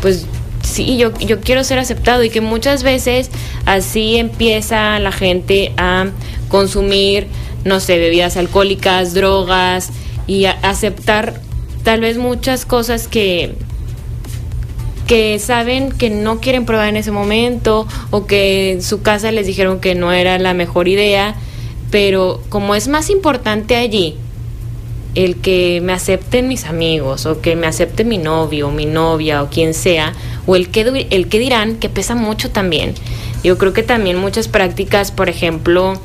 [0.01, 0.25] pues
[0.63, 3.31] sí, yo, yo quiero ser aceptado y que muchas veces
[3.65, 6.07] así empieza la gente a
[6.49, 7.27] consumir,
[7.63, 9.91] no sé, bebidas alcohólicas, drogas
[10.27, 11.39] y a aceptar
[11.83, 13.53] tal vez muchas cosas que,
[15.07, 19.47] que saben que no quieren probar en ese momento o que en su casa les
[19.47, 21.35] dijeron que no era la mejor idea,
[21.89, 24.17] pero como es más importante allí
[25.15, 29.41] el que me acepten mis amigos o que me acepte mi novio o mi novia
[29.41, 30.13] o quien sea,
[30.45, 32.93] o el que, el que dirán, que pesa mucho también.
[33.43, 35.99] Yo creo que también muchas prácticas, por ejemplo,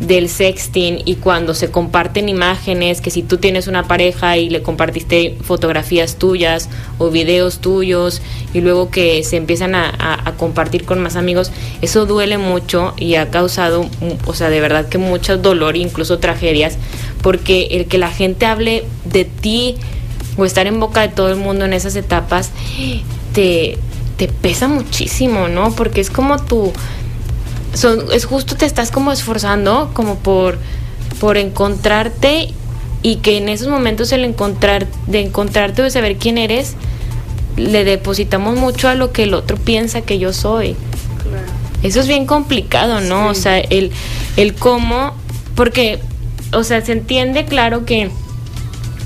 [0.00, 4.62] del sexting y cuando se comparten imágenes, que si tú tienes una pareja y le
[4.62, 8.22] compartiste fotografías tuyas o videos tuyos
[8.54, 11.50] y luego que se empiezan a, compartir con más amigos,
[11.82, 13.88] eso duele mucho y ha causado,
[14.26, 16.78] o sea, de verdad que mucho dolor e incluso tragedias,
[17.22, 19.76] porque el que la gente hable de ti
[20.36, 22.52] o estar en boca de todo el mundo en esas etapas,
[23.32, 23.78] te,
[24.16, 25.72] te pesa muchísimo, ¿no?
[25.72, 26.72] Porque es como tu
[28.12, 30.58] es justo te estás como esforzando como por,
[31.20, 32.52] por encontrarte
[33.02, 36.74] y que en esos momentos el encontrar, de encontrarte o de saber quién eres,
[37.56, 40.76] le depositamos mucho a lo que el otro piensa que yo soy.
[41.82, 43.28] Eso es bien complicado, ¿no?
[43.28, 43.92] O sea, el,
[44.36, 45.14] el cómo,
[45.54, 46.00] porque,
[46.52, 48.10] o sea, se entiende claro que,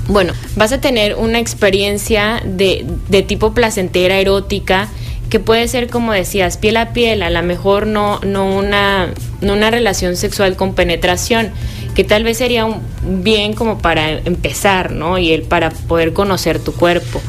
[0.07, 4.89] bueno, vas a tener una experiencia de, de tipo placentera, erótica,
[5.29, 9.09] que puede ser como decías, piel a piel, a lo mejor no, no, una,
[9.41, 11.51] no una relación sexual con penetración,
[11.95, 12.81] que tal vez sería un
[13.23, 15.17] bien como para empezar, ¿no?
[15.17, 17.21] Y el para poder conocer tu cuerpo.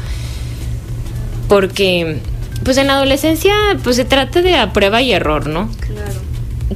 [1.47, 2.17] Porque,
[2.63, 3.53] pues en la adolescencia,
[3.83, 5.69] pues se trata de a prueba y error, ¿no?
[5.79, 6.21] Claro.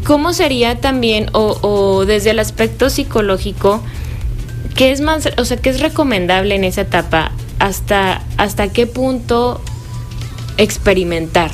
[0.06, 3.82] ¿Cómo sería también, o, o desde el aspecto psicológico,
[4.76, 7.32] qué es más, o sea, qué es recomendable en esa etapa?
[7.58, 9.62] ¿Hasta, hasta qué punto
[10.60, 11.52] experimentar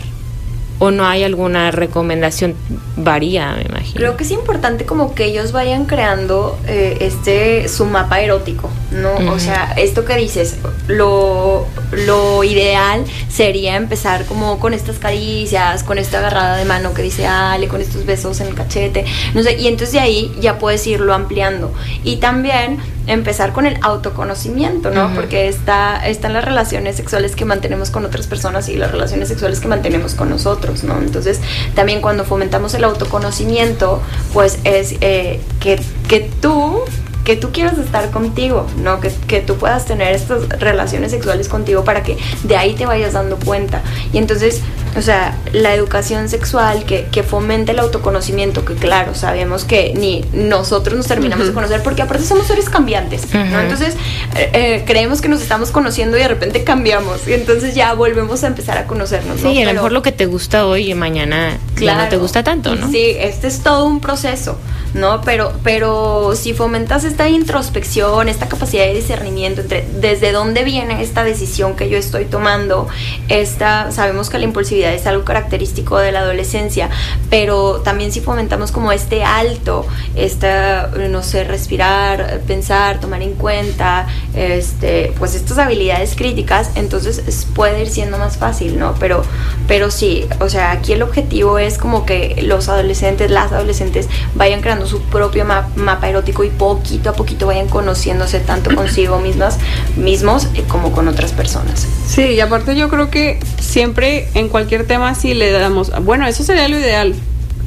[0.79, 2.55] o no hay alguna recomendación
[2.97, 3.95] varía me imagino.
[3.95, 9.15] Creo que es importante como que ellos vayan creando eh, este su mapa erótico no
[9.31, 10.57] o sea esto que dices
[10.87, 17.01] lo lo ideal sería empezar como con estas caricias con esta agarrada de mano que
[17.01, 20.59] dice Ale con estos besos en el cachete no sé y entonces de ahí ya
[20.59, 21.73] puedes irlo ampliando.
[22.03, 25.13] Y también empezar con el autoconocimiento, ¿no?
[25.13, 29.59] Porque está, están las relaciones sexuales que mantenemos con otras personas y las relaciones sexuales
[29.59, 31.39] que mantenemos con nosotros, Entonces,
[31.75, 34.01] también cuando fomentamos el autoconocimiento,
[34.33, 36.81] pues es eh, que, que tú
[37.25, 39.01] que tú quieras estar contigo, ¿no?
[39.01, 43.13] Que, que, tú puedas tener estas relaciones sexuales contigo para que de ahí te vayas
[43.13, 43.81] dando cuenta.
[44.13, 44.61] Y entonces,
[44.95, 50.23] o sea, la educación sexual que, que fomente el autoconocimiento, que claro, sabemos que ni
[50.33, 53.59] nosotros nos terminamos de conocer, porque aparte somos seres cambiantes, ¿no?
[53.59, 53.95] Entonces,
[54.35, 57.27] eh, eh, creemos que nos estamos conociendo y de repente cambiamos.
[57.27, 59.41] Y entonces ya volvemos a empezar a conocernos.
[59.41, 62.43] Sí, a lo mejor lo que te gusta hoy y mañana ya no te gusta
[62.43, 62.91] tanto, ¿no?
[62.91, 64.59] Sí, este es todo un proceso.
[64.95, 65.21] ¿no?
[65.21, 71.23] Pero, pero si fomentas esta introspección, esta capacidad de discernimiento entre desde dónde viene esta
[71.23, 72.89] decisión que yo estoy tomando,
[73.29, 76.89] esta, sabemos que la impulsividad es algo característico de la adolescencia,
[77.29, 84.07] pero también si fomentamos como este alto, esta, no sé, respirar, pensar, tomar en cuenta,
[84.33, 88.93] este, pues estas habilidades críticas, entonces puede ir siendo más fácil, ¿no?
[88.99, 89.23] Pero,
[89.69, 94.59] pero sí, o sea, aquí el objetivo es como que los adolescentes, las adolescentes vayan
[94.59, 99.57] creando su propio mapa erótico y poquito a poquito vayan conociéndose tanto consigo mismas,
[99.95, 101.87] mismos eh, como con otras personas.
[102.07, 106.43] Sí, y aparte yo creo que siempre en cualquier tema sí le damos, bueno, eso
[106.43, 107.15] sería lo ideal.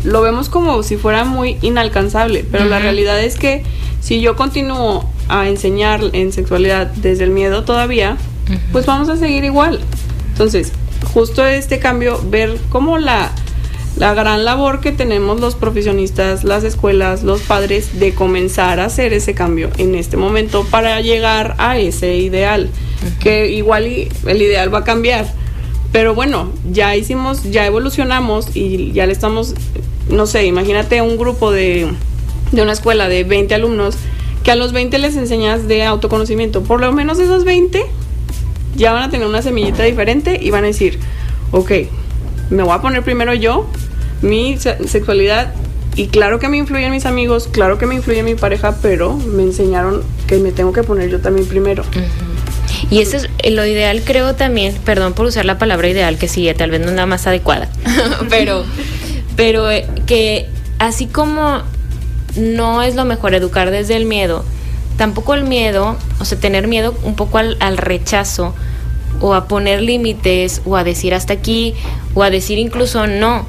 [0.04, 3.64] Lo vemos como si fuera muy inalcanzable, pero la realidad es que
[4.00, 8.16] si yo continúo a enseñar en sexualidad desde el miedo todavía,
[8.72, 9.80] pues vamos a seguir igual.
[10.30, 10.72] Entonces,
[11.12, 13.32] justo este cambio, ver cómo la
[13.98, 19.12] la gran labor que tenemos los profesionistas, las escuelas, los padres de comenzar a hacer
[19.12, 22.70] ese cambio en este momento para llegar a ese ideal,
[23.18, 25.26] que igual el ideal va a cambiar.
[25.90, 29.54] Pero bueno, ya hicimos, ya evolucionamos y ya le estamos,
[30.08, 31.88] no sé, imagínate un grupo de,
[32.52, 33.96] de una escuela de 20 alumnos
[34.44, 36.62] que a los 20 les enseñas de autoconocimiento.
[36.62, 37.84] Por lo menos esos 20
[38.76, 41.00] ya van a tener una semillita diferente y van a decir,
[41.50, 41.72] ok,
[42.50, 43.66] me voy a poner primero yo
[44.22, 45.52] mi sexualidad
[45.96, 49.42] y claro que me influyen mis amigos, claro que me influye mi pareja, pero me
[49.42, 51.82] enseñaron que me tengo que poner yo también primero.
[52.90, 56.48] Y eso es lo ideal, creo también, perdón por usar la palabra ideal, que sí,
[56.56, 57.68] tal vez no es la más adecuada,
[58.30, 58.64] pero,
[59.34, 60.46] pero eh, que
[60.78, 61.62] así como
[62.36, 64.44] no es lo mejor educar desde el miedo,
[64.96, 68.54] tampoco el miedo, o sea, tener miedo un poco al rechazo,
[69.20, 71.74] o a poner límites, o a decir hasta aquí,
[72.14, 73.46] o a decir incluso no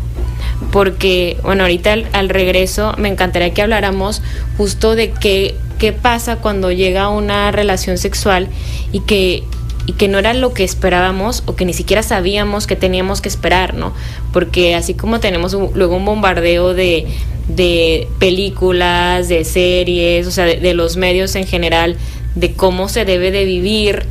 [0.72, 4.22] porque, bueno, ahorita al, regreso me encantaría que habláramos
[4.58, 8.48] justo de qué, qué pasa cuando llega una relación sexual
[8.92, 9.44] y que
[9.86, 13.30] y que no era lo que esperábamos o que ni siquiera sabíamos que teníamos que
[13.30, 13.92] esperar, ¿no?
[14.32, 17.08] Porque así como tenemos luego un bombardeo de,
[17.48, 21.98] de películas, de series, o sea, de, los medios en general,
[22.36, 24.06] de cómo se debe de vivir,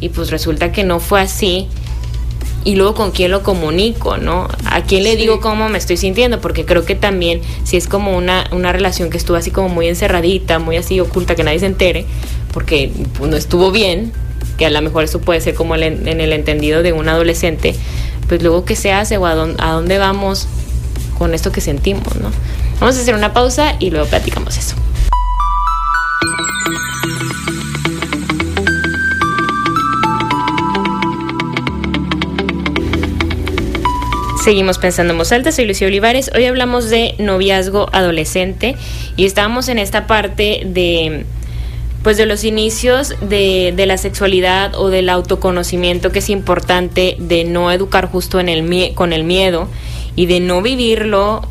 [0.00, 1.66] y pues resulta que no fue así,
[2.64, 4.48] y luego con quién lo comunico, ¿no?
[4.64, 8.16] A quién le digo cómo me estoy sintiendo, porque creo que también si es como
[8.16, 11.66] una, una relación que estuvo así como muy encerradita, muy así oculta, que nadie se
[11.66, 12.06] entere,
[12.52, 14.12] porque pues, no estuvo bien,
[14.58, 17.74] que a lo mejor eso puede ser como en el entendido de un adolescente,
[18.28, 20.46] pues luego qué se hace o a dónde, a dónde vamos
[21.18, 22.30] con esto que sentimos, ¿no?
[22.80, 24.74] Vamos a hacer una pausa y luego platicamos eso.
[34.42, 36.28] Seguimos pensando en voz alta, soy Lucía Olivares.
[36.34, 38.74] Hoy hablamos de noviazgo adolescente
[39.16, 41.26] y estábamos en esta parte de
[42.02, 47.70] pues de los inicios de, la sexualidad o del autoconocimiento que es importante de no
[47.70, 48.38] educar justo
[48.96, 49.68] con el miedo
[50.16, 51.46] y de no vivirlo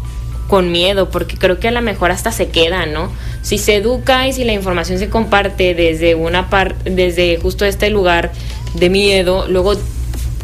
[0.50, 3.10] con miedo, porque creo que a lo mejor hasta se queda, ¿no?
[3.42, 7.90] Si se educa y si la información se comparte desde una parte, desde justo este
[7.90, 8.34] lugar
[8.74, 9.76] de miedo, luego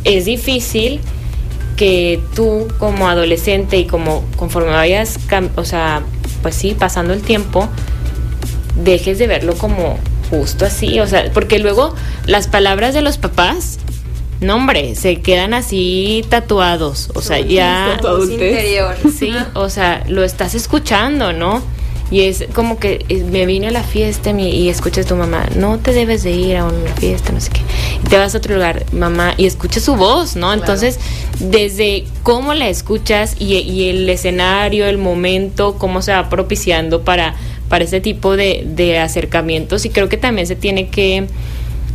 [0.06, 1.02] es difícil
[1.78, 5.18] que tú como adolescente y como conforme vayas,
[5.56, 6.02] o sea,
[6.42, 7.70] pues sí, pasando el tiempo,
[8.84, 9.98] dejes de verlo como
[10.30, 13.78] justo así, o sea, porque luego las palabras de los papás,
[14.42, 18.00] no hombre, se quedan así tatuados, o sea, ya...
[18.30, 18.96] Interior.
[19.18, 21.62] Sí, o sea, lo estás escuchando, ¿no?
[22.10, 25.78] Y es como que me vine a la fiesta y escuchas a tu mamá, no
[25.78, 27.62] te debes de ir a una fiesta, no sé qué.
[28.06, 30.54] Y te vas a otro lugar, mamá, y escuchas su voz, ¿no?
[30.54, 31.00] Entonces,
[31.40, 37.36] desde cómo la escuchas y, el escenario, el momento, cómo se va propiciando para,
[37.68, 39.86] para ese tipo de, de acercamientos.
[39.86, 41.28] Y creo que también se tiene que,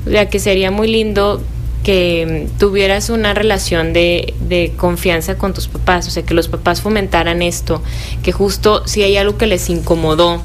[0.07, 1.43] o sea, que sería muy lindo
[1.83, 6.81] que tuvieras una relación de, de, confianza con tus papás, o sea, que los papás
[6.81, 7.83] fomentaran esto,
[8.23, 10.43] que justo si hay algo que les incomodó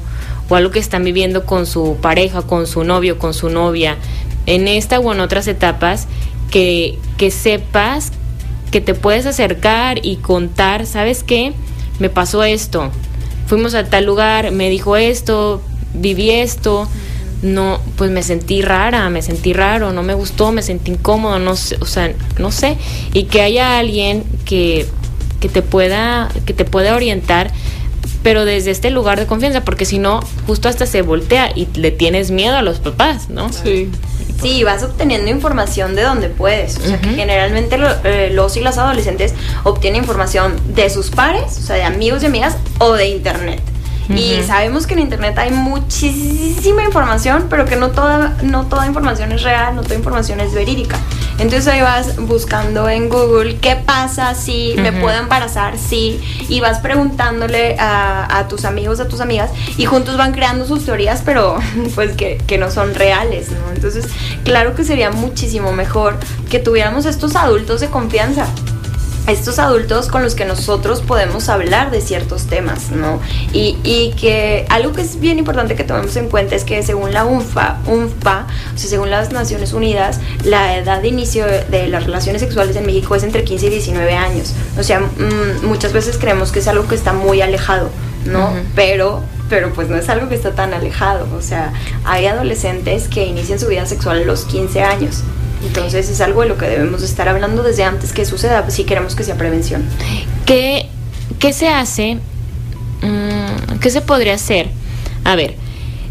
[0.48, 3.96] o algo que están viviendo con su pareja, con su novio, con su novia,
[4.46, 6.08] en esta o en otras etapas,
[6.50, 8.12] que, que sepas
[8.70, 11.52] que te puedes acercar y contar, ¿sabes qué?
[12.00, 12.90] Me pasó esto,
[13.46, 15.62] fuimos a tal lugar, me dijo esto,
[15.94, 16.88] viví esto
[17.42, 21.56] no, pues me sentí rara, me sentí raro, no me gustó, me sentí incómodo, no
[21.56, 22.76] sé, o sea, no sé,
[23.12, 24.86] y que haya alguien que,
[25.40, 27.52] que te pueda, que te pueda orientar,
[28.22, 31.90] pero desde este lugar de confianza, porque si no, justo hasta se voltea y le
[31.90, 33.52] tienes miedo a los papás, ¿no?
[33.52, 33.90] Sí.
[34.42, 36.76] Sí, vas obteniendo información de donde puedes.
[36.78, 41.62] O sea, que generalmente eh, los y las adolescentes obtienen información de sus pares, o
[41.62, 43.60] sea, de amigos y amigas, o de internet.
[44.08, 49.32] Y sabemos que en internet hay muchísima información, pero que no toda, no toda información
[49.32, 50.98] es real, no toda información es verídica.
[51.38, 56.80] Entonces ahí vas buscando en Google qué pasa si me puedo embarazar, sí, y vas
[56.80, 61.58] preguntándole a, tus amigos, a tus amigas, y juntos van creando sus teorías, pero
[61.94, 63.72] pues que, que no son reales, ¿no?
[63.74, 64.06] Entonces,
[64.42, 66.16] claro que sería muchísimo mejor
[66.50, 68.46] que tuviéramos estos adultos de confianza
[69.32, 73.20] estos adultos con los que nosotros podemos hablar de ciertos temas, ¿no?
[73.52, 77.12] Y, y, que algo que es bien importante que tomemos en cuenta es que según
[77.12, 82.04] la UNFA, UNFA, o sea, según las Naciones Unidas, la edad de inicio de las
[82.04, 84.54] relaciones sexuales en México es entre 15 y 19 años.
[84.78, 87.90] O sea, mm, muchas veces creemos que es algo que está muy alejado,
[88.24, 88.50] ¿no?
[88.74, 91.26] Pero pero pues no es algo que está tan alejado.
[91.36, 91.72] O sea,
[92.04, 95.22] hay adolescentes que inician su vida sexual a los 15 años.
[95.66, 99.14] Entonces es algo de lo que debemos estar hablando desde antes que suceda si queremos
[99.14, 99.84] que sea prevención.
[100.46, 100.86] ¿Qué,
[101.38, 102.18] qué se hace?
[103.02, 104.68] Mm, ¿Qué se podría hacer?
[105.24, 105.56] A ver,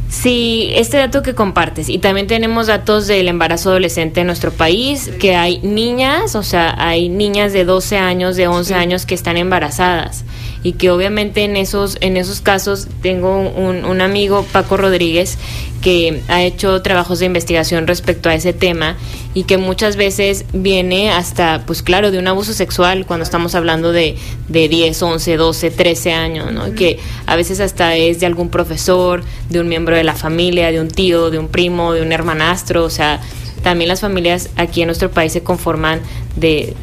[0.09, 5.11] si este dato que compartes, y también tenemos datos del embarazo adolescente en nuestro país,
[5.19, 9.37] que hay niñas, o sea, hay niñas de 12 años, de 11 años que están
[9.37, 10.23] embarazadas
[10.63, 15.37] y que obviamente en esos, en esos casos tengo un, un amigo, Paco Rodríguez,
[15.81, 18.97] que ha hecho trabajos de investigación respecto a ese tema
[19.33, 23.91] y que muchas veces viene hasta, pues claro, de un abuso sexual cuando estamos hablando
[23.91, 24.17] de,
[24.47, 26.73] de 10, 11, 12, 13 años, ¿no?
[26.73, 30.81] Que a veces hasta es de algún profesor, de un miembro de la familia, de
[30.81, 33.21] un tío, de un primo, de un hermanastro, o sea,
[33.67, 35.99] también las familias aquí en nuestro país se conforman
[36.37, 36.73] de,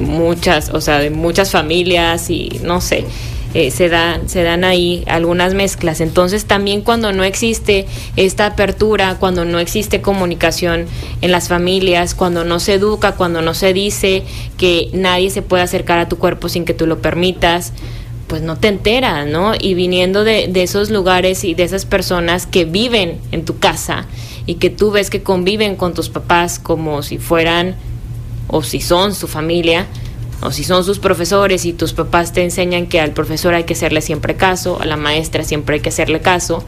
[0.00, 3.04] muchas, o sea, de muchas familias y no sé.
[3.52, 6.00] Eh, se, dan, se dan ahí algunas mezclas.
[6.00, 7.84] Entonces también cuando no existe
[8.16, 10.86] esta apertura, cuando no existe comunicación
[11.20, 14.22] en las familias, cuando no se educa, cuando no se dice
[14.56, 17.74] que nadie se puede acercar a tu cuerpo sin que tú lo permitas,
[18.26, 19.52] pues no te enteras, ¿no?
[19.60, 24.06] Y viniendo de, de esos lugares y de esas personas que viven en tu casa
[24.46, 27.76] y que tú ves que conviven con tus papás como si fueran
[28.48, 29.86] o si son su familia,
[30.42, 33.74] o si son sus profesores y tus papás te enseñan que al profesor hay que
[33.74, 36.64] hacerle siempre caso, a la maestra siempre hay que hacerle caso,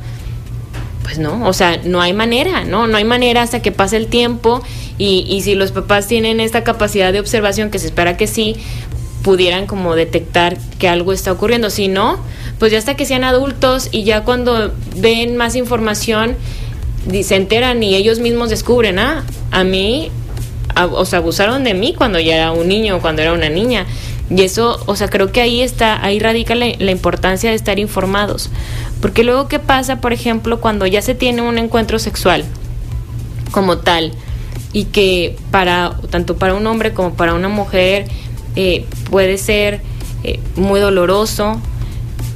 [1.02, 2.86] pues no, o sea, no hay manera, ¿no?
[2.86, 4.62] No hay manera hasta que pase el tiempo
[4.96, 8.56] Y, y si los papás tienen esta capacidad de observación, que se espera que sí,
[9.24, 11.68] pudieran como detectar que algo está ocurriendo.
[11.68, 12.18] Si no,
[12.58, 16.36] pues ya hasta que sean adultos y ya cuando ven más información,
[17.22, 20.10] se enteran y ellos mismos descubren, ah, a mí,
[20.76, 23.86] o sea, abusaron de mí cuando ya era un niño o cuando era una niña.
[24.30, 27.78] Y eso, o sea, creo que ahí está, ahí radica la, la, importancia de estar
[27.78, 28.48] informados.
[29.00, 32.44] Porque luego, ¿qué pasa, por ejemplo, cuando ya se tiene un encuentro sexual
[33.50, 34.12] como tal?
[34.72, 38.06] Y que para, tanto para un hombre como para una mujer,
[38.56, 39.82] eh, puede ser
[40.22, 41.60] eh, muy doloroso.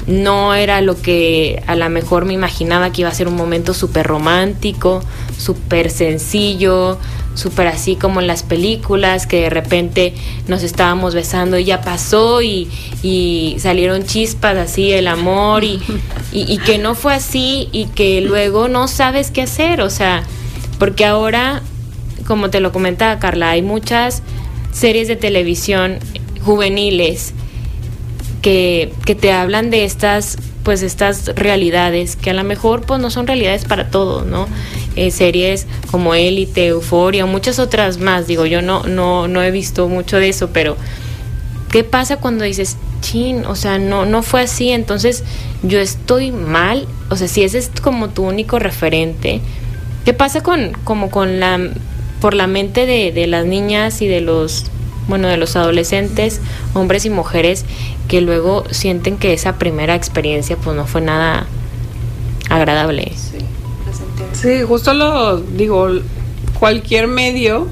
[0.09, 3.75] No era lo que a lo mejor me imaginaba que iba a ser un momento
[3.75, 5.03] súper romántico,
[5.37, 6.99] súper sencillo,
[7.35, 10.15] súper así como en las películas, que de repente
[10.49, 12.69] nos estábamos besando y ya pasó y,
[13.03, 15.81] y salieron chispas así, el amor y,
[16.33, 20.25] y, y, que no fue así y que luego no sabes qué hacer, o sea,
[20.79, 21.63] porque ahora,
[22.27, 24.23] como te lo comentaba Carla, hay muchas
[24.73, 25.99] series de televisión
[26.43, 27.35] juveniles
[28.49, 33.11] que, que te hablan de estas pues estas realidades que a lo mejor pues no
[33.11, 34.47] son realidades para todos, ¿no?
[34.97, 39.87] Eh, series como Élite, Euforia, muchas otras más, digo, yo no, no, no he visto
[39.87, 40.79] mucho de eso, pero
[41.71, 45.25] ¿qué pasa cuando dices, chin, o sea, no, no fue así, entonces
[45.63, 49.43] yo estoy mal, o sea, si ese es como tu único referente,
[50.07, 51.61] ¿qué pasa con, como con la,
[52.23, 54.65] por la mente de, de las niñas y de los
[55.09, 56.41] bueno, de los adolescentes,
[56.75, 57.65] hombres y mujeres,
[58.07, 61.47] que luego sienten que esa primera experiencia pues no fue nada
[62.49, 63.13] agradable.
[63.15, 63.39] Sí,
[64.35, 65.89] sí justo lo digo,
[66.59, 67.69] cualquier medio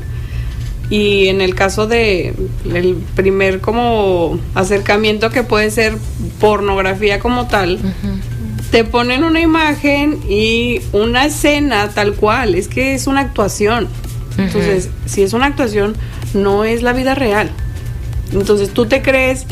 [0.89, 2.35] y en el caso de
[2.73, 5.97] el primer como acercamiento que puede ser
[6.41, 8.71] pornografía como tal, uh -huh.
[8.71, 13.89] te ponen una imagen y una escena tal cual, es que es una actuación.
[14.37, 14.45] Uh -huh.
[14.45, 15.97] Entonces, si es una actuación,
[16.35, 17.51] no es la vida real.
[18.33, 19.47] Entonces tú te crees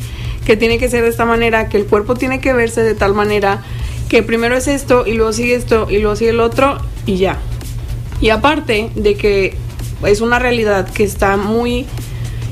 [0.45, 3.14] que tiene que ser de esta manera, que el cuerpo tiene que verse de tal
[3.14, 3.62] manera,
[4.09, 7.39] que primero es esto y luego sigue esto y luego sigue el otro y ya.
[8.20, 9.57] Y aparte de que
[10.07, 11.87] es una realidad que está muy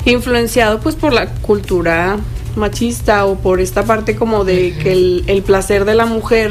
[0.04, 2.18] influenciado pues por la cultura
[2.56, 6.50] machista o por esta parte como de que el, el placer de la mujer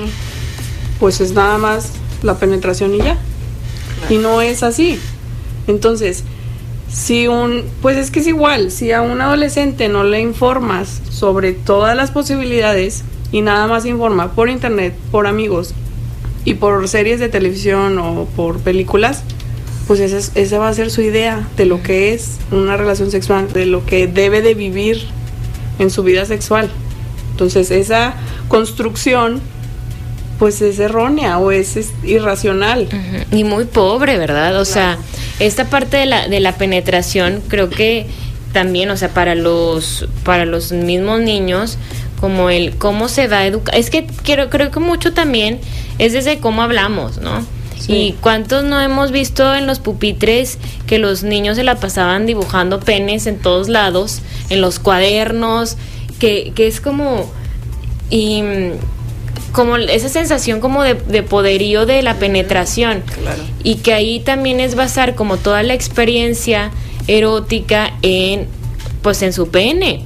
[0.99, 3.17] pues es nada más la penetración y ya.
[4.09, 4.99] Y no es así.
[5.67, 6.23] Entonces,
[6.91, 11.53] si un, pues es que es igual, si a un adolescente no le informas sobre
[11.53, 15.73] todas las posibilidades y nada más informa por internet, por amigos
[16.43, 19.23] y por series de televisión o por películas,
[19.87, 23.51] pues esa, esa va a ser su idea de lo que es una relación sexual,
[23.53, 25.01] de lo que debe de vivir
[25.79, 26.69] en su vida sexual.
[27.31, 28.15] Entonces esa
[28.47, 29.41] construcción
[30.39, 32.89] pues es errónea o es, es irracional.
[32.91, 33.37] Uh -huh.
[33.37, 34.59] Y muy pobre, ¿verdad?
[34.59, 34.65] O claro.
[34.65, 34.97] sea,
[35.41, 38.05] esta parte de la, de la penetración creo que
[38.53, 41.77] también, o sea, para los, para los mismos niños,
[42.19, 43.75] como el cómo se va a educar.
[43.75, 45.59] Es que quiero, creo que mucho también
[45.97, 47.45] es desde cómo hablamos, ¿no?
[47.79, 47.93] Sí.
[47.93, 52.79] Y cuántos no hemos visto en los pupitres que los niños se la pasaban dibujando
[52.79, 55.77] penes en todos lados, en los cuadernos,
[56.19, 57.31] que, que es como...
[58.11, 58.43] Y
[59.51, 63.03] como esa sensación como de, de poderío de la penetración.
[63.21, 63.43] Claro.
[63.63, 66.71] y que ahí también es basar como toda la experiencia
[67.07, 68.47] erótica en
[69.01, 70.03] pues en su pene.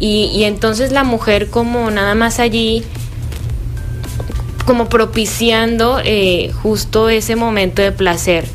[0.00, 2.82] Y, y entonces la mujer como nada más allí
[4.66, 8.46] como propiciando eh, justo ese momento de placer.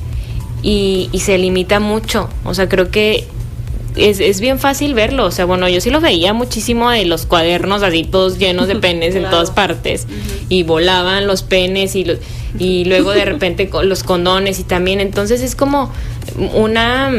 [0.61, 2.29] Y, y se limita mucho.
[2.43, 3.27] O sea creo que
[3.97, 5.25] es, es, bien fácil verlo.
[5.25, 8.75] O sea, bueno, yo sí lo veía muchísimo de los cuadernos así todos llenos de
[8.87, 9.25] penes claro.
[9.25, 10.05] en todas partes.
[10.07, 10.45] Uh -huh.
[10.49, 12.17] Y volaban los penes y, los,
[12.57, 15.01] y luego de repente los condones y también.
[15.01, 15.91] Entonces es como
[16.53, 17.11] una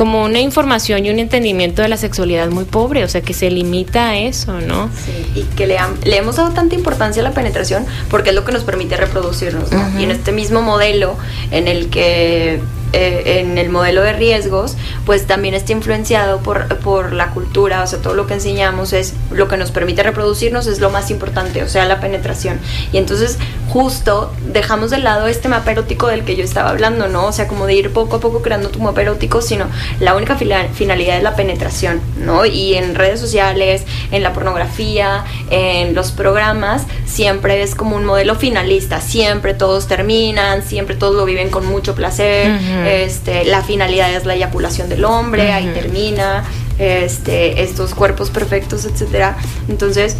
[0.00, 3.50] como una información y un entendimiento de la sexualidad muy pobre, o sea, que se
[3.50, 4.88] limita a eso, ¿no?
[5.04, 8.46] Sí, y que le, le hemos dado tanta importancia a la penetración porque es lo
[8.46, 9.78] que nos permite reproducirnos, ¿no?
[9.78, 10.00] Uh -huh.
[10.00, 11.18] Y en este mismo modelo
[11.50, 12.60] en el que
[12.92, 14.76] eh, en el modelo de riesgos,
[15.06, 19.14] pues también está influenciado por, por la cultura, o sea, todo lo que enseñamos es
[19.30, 22.58] lo que nos permite reproducirnos, es lo más importante, o sea, la penetración.
[22.92, 23.38] Y entonces,
[23.68, 27.26] justo dejamos de lado este mapa erótico del que yo estaba hablando, ¿no?
[27.26, 29.66] O sea, como de ir poco a poco creando tu mapa erótico, sino
[30.00, 32.44] la única finalidad es la penetración, ¿no?
[32.44, 38.34] Y en redes sociales, en la pornografía, en los programas, siempre es como un modelo
[38.34, 42.58] finalista, siempre todos terminan, siempre todos lo viven con mucho placer.
[42.86, 45.54] Este, la finalidad es la eyaculación del hombre, uh -huh.
[45.54, 46.44] ahí termina,
[46.78, 49.36] este, estos cuerpos perfectos, etcétera.
[49.68, 50.16] Entonces,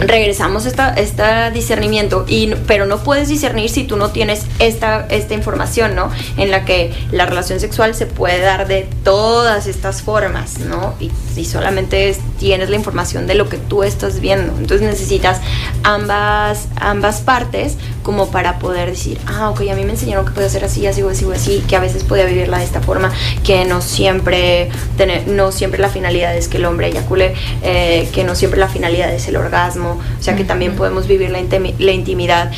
[0.00, 5.34] regresamos a este discernimiento, y, pero no puedes discernir si tú no tienes esta, esta
[5.34, 6.10] información, ¿no?
[6.36, 10.94] En la que la relación sexual se puede dar de todas estas formas, ¿no?
[11.00, 11.10] Y,
[11.44, 14.52] solamente tienes la información de lo que tú estás viendo.
[14.58, 15.40] Entonces necesitas
[15.82, 20.50] ambas, ambas partes como para poder decir, ah, ok, a mí me enseñaron que puede
[20.50, 23.12] ser así, así, así, así, que a veces podía vivirla de esta forma,
[23.44, 28.24] que no siempre, tener, no siempre la finalidad es que el hombre eyacule, eh, que
[28.24, 31.40] no siempre la finalidad es el orgasmo, o sea que también podemos vivir la,
[31.78, 32.50] la intimidad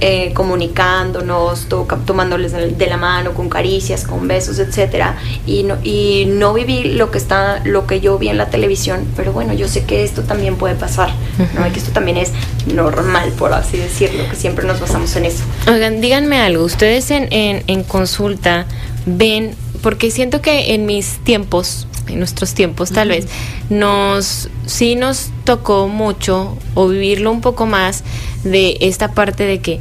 [0.00, 1.66] eh, comunicándonos,
[2.06, 7.10] tomándoles de la mano, con caricias, con besos, etcétera, y no, y no vivir lo
[7.10, 10.22] que está, lo que yo vi en la televisión, pero bueno, yo sé que esto
[10.22, 11.10] también puede pasar,
[11.54, 11.66] ¿no?
[11.66, 12.32] Y que esto también es
[12.74, 15.44] normal, por así decirlo, que siempre nos basamos en eso.
[15.70, 18.66] Oigan, díganme algo, ustedes en, en, en consulta
[19.04, 23.26] ven, porque siento que en mis tiempos, en nuestros tiempos tal vez,
[23.70, 28.04] nos sí nos tocó mucho o vivirlo un poco más
[28.44, 29.80] de esta parte de que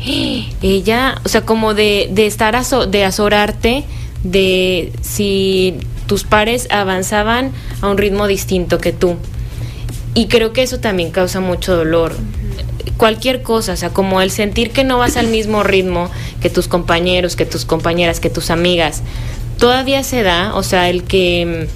[0.62, 2.58] ella, o sea, como de, de estar
[2.88, 3.84] de azorarte
[4.24, 5.76] de si
[6.08, 7.52] tus pares avanzaban
[7.82, 9.18] a un ritmo distinto que tú.
[10.14, 12.16] Y creo que eso también causa mucho dolor.
[12.98, 16.10] Cualquier cosa, o sea, como el sentir que no vas al mismo ritmo
[16.42, 19.04] que tus compañeros, que tus compañeras, que tus amigas,
[19.60, 21.68] todavía se da, o sea, el que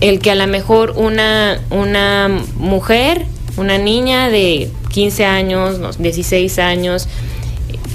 [0.00, 3.26] el que a lo mejor una, una mujer,
[3.56, 7.08] una niña de 15 años, 16 años,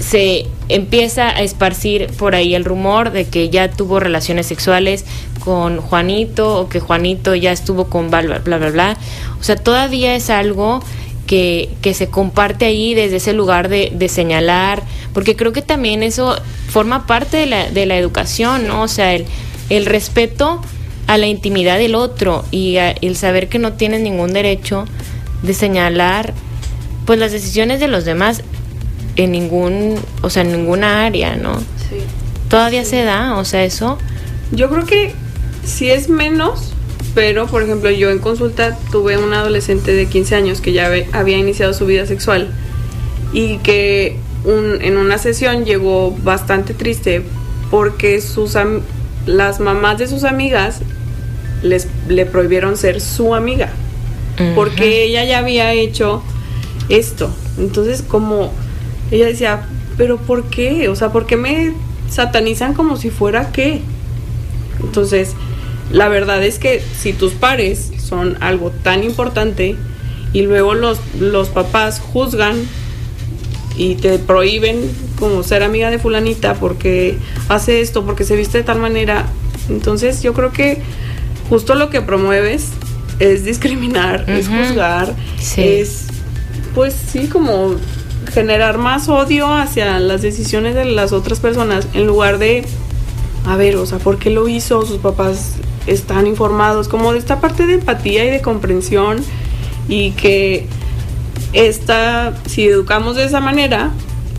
[0.00, 5.04] se empieza a esparcir por ahí el rumor de que ya tuvo relaciones sexuales
[5.40, 8.96] con Juanito o que Juanito ya estuvo con bla, bla, bla, bla.
[9.40, 10.80] O sea, todavía es algo
[11.26, 14.82] que, que se comparte ahí desde ese lugar de, de, señalar,
[15.12, 16.36] porque creo que también eso
[16.68, 18.82] forma parte de la, de la educación, ¿no?
[18.82, 19.26] O sea, el,
[19.70, 20.60] el respeto
[21.06, 24.84] a la intimidad del otro y el saber que no tienes ningún derecho
[25.42, 26.34] de señalar
[27.04, 28.42] pues las decisiones de los demás
[29.14, 31.58] en ningún, o sea, en ninguna área, ¿no?
[31.58, 31.98] Sí.
[32.48, 33.98] Todavía se da, o sea, eso.
[34.52, 35.14] Yo creo que
[35.64, 36.72] sí es menos,
[37.14, 41.38] pero por ejemplo, yo en consulta tuve una adolescente de 15 años que ya había
[41.38, 42.48] iniciado su vida sexual
[43.32, 47.22] y que en una sesión llegó bastante triste
[47.70, 48.56] porque sus
[49.26, 50.82] las mamás de sus amigas
[51.66, 53.70] les le prohibieron ser su amiga
[54.54, 56.22] porque ella ya había hecho
[56.88, 57.30] esto.
[57.58, 58.52] Entonces, como
[59.10, 60.88] ella decía, pero ¿por qué?
[60.88, 61.72] O sea, ¿por qué me
[62.10, 63.80] satanizan como si fuera qué?
[64.82, 65.34] Entonces,
[65.90, 69.76] la verdad es que si tus pares son algo tan importante
[70.32, 72.56] y luego los, los papás juzgan
[73.78, 77.16] y te prohíben como ser amiga de fulanita porque
[77.48, 79.26] hace esto, porque se viste de tal manera,
[79.68, 80.82] entonces yo creo que
[81.48, 82.70] justo lo que promueves
[83.18, 85.14] es discriminar, es juzgar,
[85.56, 86.06] es
[86.74, 87.76] pues sí como
[88.32, 92.64] generar más odio hacia las decisiones de las otras personas en lugar de,
[93.46, 94.84] a ver, o sea, ¿por qué lo hizo?
[94.84, 95.54] Sus papás
[95.86, 99.18] están informados, como de esta parte de empatía y de comprensión
[99.88, 100.66] y que
[101.52, 103.90] esta, si educamos de esa manera,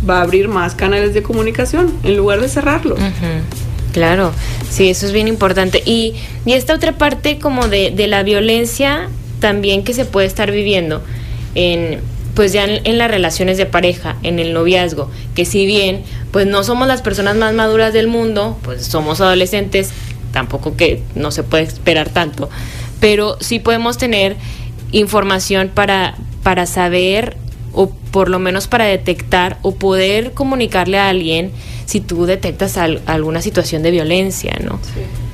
[0.07, 2.99] va a abrir más canales de comunicación en lugar de cerrarlos.
[3.97, 4.31] Claro,
[4.69, 5.81] sí, eso es bien importante.
[5.83, 6.13] Y,
[6.45, 11.01] y esta otra parte como de, de la violencia también que se puede estar viviendo
[11.55, 11.99] en
[12.35, 16.63] pues ya en, las relaciones de pareja, en el noviazgo, que si bien pues no
[16.63, 19.89] somos las personas más maduras del mundo, pues somos adolescentes,
[20.31, 22.51] tampoco que no se puede esperar tanto,
[22.99, 24.35] pero sí podemos tener
[24.91, 27.35] información para, para saber
[27.73, 31.51] o por lo menos para detectar o poder comunicarle a alguien
[31.87, 34.79] si tú detectas alguna situación de violencia, ¿no?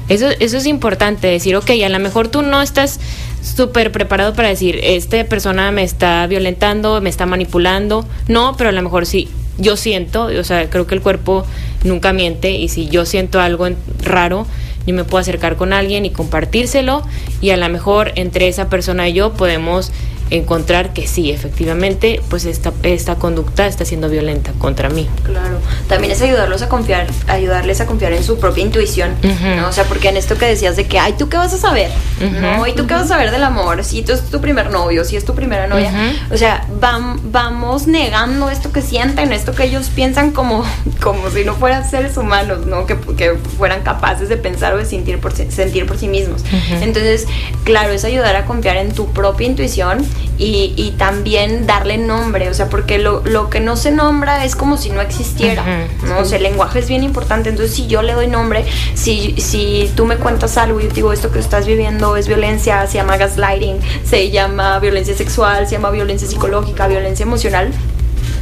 [0.07, 2.99] Eso, eso es importante, decir, ok, a lo mejor tú no estás
[3.41, 8.05] súper preparado para decir, esta persona me está violentando, me está manipulando.
[8.27, 11.45] No, pero a lo mejor sí, yo siento, o sea, creo que el cuerpo
[11.83, 13.67] nunca miente y si yo siento algo
[14.03, 14.45] raro,
[14.85, 17.03] yo me puedo acercar con alguien y compartírselo
[17.41, 19.91] y a lo mejor entre esa persona y yo podemos
[20.29, 25.07] encontrar que sí, efectivamente, pues esta, esta conducta está siendo violenta contra mí.
[25.23, 29.15] Claro, también es ayudarlos a confiar, ayudarles a confiar en su propia intuición,
[29.57, 29.67] ¿no?
[29.67, 31.91] O sea, porque en esto que decías de que, ay, ¿tú qué vas a saber?
[32.19, 32.65] ¿No?
[32.67, 33.83] ¿Y tú qué vas a saber del amor?
[33.83, 35.91] Si tú es tu primer novio, si es tu primera novia.
[36.31, 40.63] O sea, vamos negando esto que sienten, esto que ellos piensan como,
[41.01, 42.85] como si no fueran seres humanos, ¿no?
[42.85, 46.43] Que, que fueran capaces de pensar o de sentir por, sentir por sí mismos.
[46.81, 47.27] Entonces,
[47.63, 50.05] claro, es ayudar a confiar en tu propia intuición
[50.35, 54.55] Y, y, también darle nombre, o sea, porque lo, lo, que no se nombra es
[54.55, 55.63] como si no existiera,
[56.07, 56.17] ¿no?
[56.17, 59.91] O sea, el lenguaje es bien importante, entonces si yo le doy nombre, si, si
[59.95, 63.17] tú me cuentas algo y yo digo esto que estás viviendo es violencia, se llama
[63.17, 67.71] gaslighting, se llama violencia sexual, se llama violencia psicológica, violencia emocional,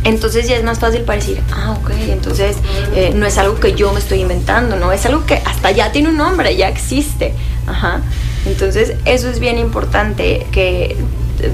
[0.03, 2.57] entonces ya es más fácil para decir, ah, ok, entonces
[2.95, 5.91] eh, no es algo que yo me estoy inventando, no, es algo que hasta ya
[5.91, 7.33] tiene un nombre, ya existe.
[7.67, 8.01] Ajá.
[8.45, 10.97] Entonces eso es bien importante que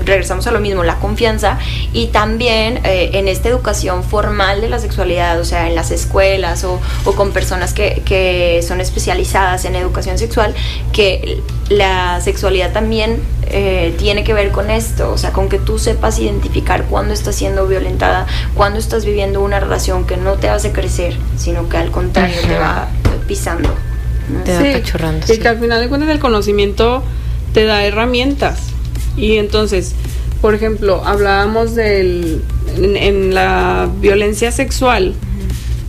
[0.06, 1.58] regresamos a lo mismo, la confianza
[1.94, 6.64] y también eh, en esta educación formal de la sexualidad, o sea, en las escuelas
[6.64, 10.54] o, o con personas que, que, son especializadas en educación sexual,
[10.92, 15.80] que la sexualidad también eh, tiene que ver con esto, o sea, con que tú
[15.80, 18.26] sepas identificar cuándo estás siendo violentada,
[18.56, 22.58] cuándo estás viviendo una relación que no te hace crecer, sino que al contrario te
[22.58, 22.88] va
[23.28, 23.70] pisando.
[24.44, 25.34] Te va apachurrando.
[25.34, 27.04] Y que al final de cuentas el conocimiento
[27.54, 28.74] te da herramientas
[29.18, 29.96] y entonces,
[30.42, 32.44] por ejemplo, hablábamos del,
[32.78, 35.16] en, la violencia sexual,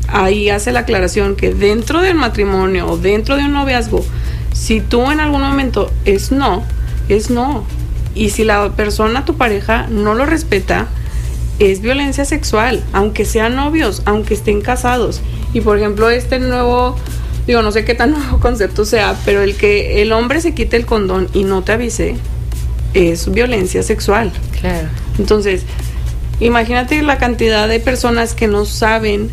[0.08, 4.04] ahí hace la aclaración que dentro del matrimonio o dentro de un noviazgo,
[4.54, 6.64] si tú en algún momento es no,
[7.08, 7.64] es no.
[8.14, 10.88] Y si la persona, tu pareja, no lo respeta,
[11.58, 15.20] es violencia sexual, aunque sean novios, aunque estén casados.
[15.52, 16.96] Y por ejemplo, este nuevo,
[17.46, 20.76] digo, no sé qué tan nuevo concepto sea, pero el que el hombre se quite
[20.76, 22.16] el condón y no te avise,
[22.94, 24.32] es violencia sexual.
[24.60, 24.88] Claro.
[25.18, 25.62] Entonces,
[26.40, 29.30] imagínate la cantidad de personas que no saben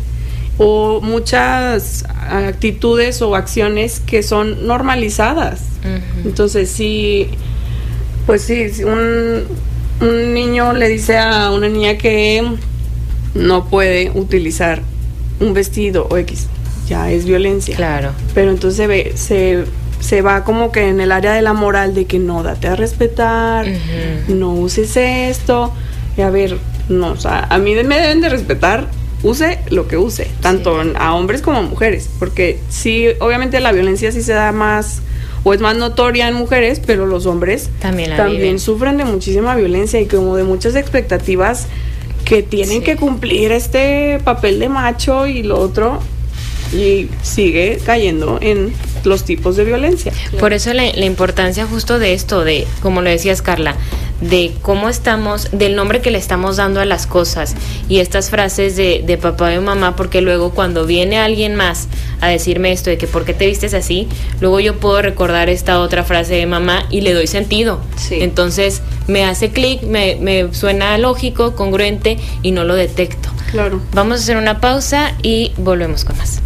[0.58, 5.62] o muchas actitudes o acciones que son normalizadas.
[6.24, 7.28] Entonces, si,
[8.26, 9.44] pues sí, si un,
[10.00, 12.42] un niño le dice a una niña que
[13.34, 14.82] no puede utilizar
[15.38, 16.48] un vestido o X,
[16.88, 17.76] ya es violencia.
[17.76, 18.12] Claro.
[18.34, 19.64] Pero entonces se ve, se
[20.00, 22.76] se va como que en el área de la moral de que no, date a
[22.76, 23.66] respetar,
[24.28, 25.72] no uses esto.
[26.16, 28.88] Y a ver, no, o sea, a mí me deben de respetar,
[29.22, 34.12] use lo que use, tanto a hombres como a mujeres, porque sí, obviamente la violencia
[34.12, 35.02] sí se da más
[35.44, 40.00] o es más notoria en mujeres, pero los hombres también, también sufren de muchísima violencia
[40.00, 41.68] y como de muchas expectativas
[42.24, 46.00] que tienen que cumplir este papel de macho y lo otro
[46.72, 48.72] y sigue cayendo en
[49.06, 50.12] los tipos de violencia.
[50.38, 53.76] Por eso la, la, importancia justo de esto, de, como lo decías Carla,
[54.20, 57.54] de cómo estamos, del nombre que le estamos dando a las cosas
[57.88, 61.88] y estas frases de, de papá y mamá, porque luego cuando viene alguien más
[62.20, 64.08] a decirme esto de que por qué te vistes así,
[64.40, 67.80] luego yo puedo recordar esta otra frase de mamá y le doy sentido.
[67.96, 68.18] Sí.
[68.20, 73.28] Entonces me hace clic, me, me suena lógico, congruente y no lo detecto.
[73.50, 73.80] Claro.
[73.92, 76.42] Vamos a hacer una pausa y volvemos con más.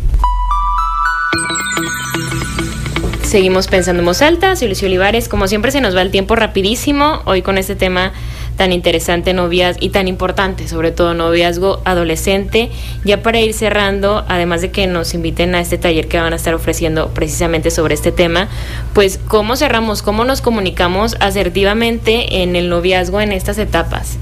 [3.31, 5.29] Seguimos pensando en voz alta, soy Lucio Olivares.
[5.29, 8.13] Como siempre se nos va el tiempo rapidísimo hoy con este tema
[8.57, 12.73] tan interesante novias y tan importante, sobre todo noviazgo adolescente.
[13.05, 16.37] Ya para ir cerrando, además de que nos inviten a este taller que van a
[16.37, 18.49] estar ofreciendo precisamente sobre este tema,
[18.95, 24.17] pues cómo cerramos, cómo nos comunicamos asertivamente en el noviazgo en estas etapas.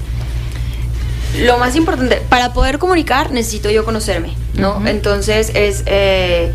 [1.39, 4.77] Lo más importante, para poder comunicar necesito yo conocerme, ¿no?
[4.77, 4.89] Uh -huh.
[4.89, 5.81] Entonces es...
[5.87, 6.53] Eh,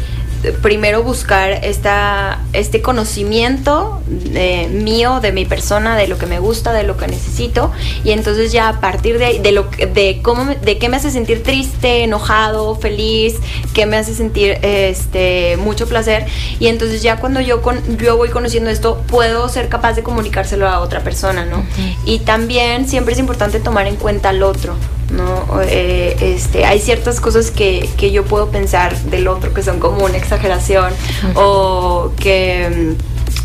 [0.52, 6.72] primero buscar esta, este conocimiento de, mío, de mi persona, de lo que me gusta,
[6.72, 7.72] de lo que necesito,
[8.04, 11.42] y entonces ya a partir de, de, lo, de, cómo, de qué me hace sentir
[11.42, 13.36] triste, enojado, feliz,
[13.72, 16.26] qué me hace sentir este, mucho placer,
[16.58, 20.68] y entonces ya cuando yo, con, yo voy conociendo esto, puedo ser capaz de comunicárselo
[20.68, 21.64] a otra persona, ¿no?
[22.04, 24.74] Y también siempre es importante tomar en cuenta al otro,
[25.14, 25.60] ¿no?
[25.62, 30.04] Eh, este, hay ciertas cosas que, que, yo puedo pensar del otro que son como
[30.04, 31.32] una exageración uh -huh.
[31.36, 32.96] o que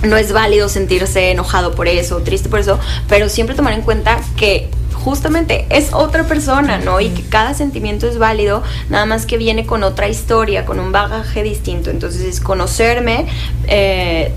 [0.04, 3.82] mm, no es válido sentirse enojado por eso, triste por eso, pero siempre tomar en
[3.82, 4.70] cuenta que
[5.04, 7.00] justamente es otra persona, ¿no?
[7.00, 10.92] Y que cada sentimiento es válido, nada más que viene con otra historia, con un
[10.92, 11.90] bagaje distinto.
[11.90, 13.26] Entonces es conocerme,
[13.68, 14.34] eh,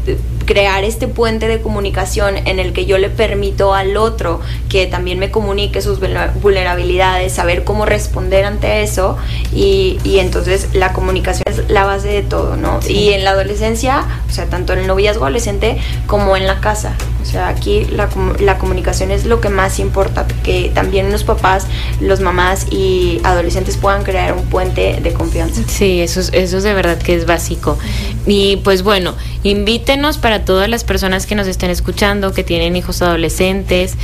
[0.52, 5.18] crear este puente de comunicación en el que yo le permito al otro que también
[5.18, 5.98] me comunique sus
[6.42, 9.16] vulnerabilidades, saber cómo responder ante eso
[9.54, 12.82] y, y entonces la comunicación es la base de todo, ¿no?
[12.82, 12.92] Sí.
[12.92, 16.96] Y en la adolescencia, o sea, tanto en el noviazgo adolescente como en la casa,
[17.22, 21.66] o sea, aquí la, la comunicación es lo que más importa, que también los papás,
[21.98, 25.62] los mamás y adolescentes puedan crear un puente de confianza.
[25.66, 27.78] Sí, eso es, eso es de verdad que es básico.
[28.26, 33.02] Y pues bueno, invítenos para todas las personas que nos estén escuchando, que tienen hijos
[33.02, 33.94] adolescentes,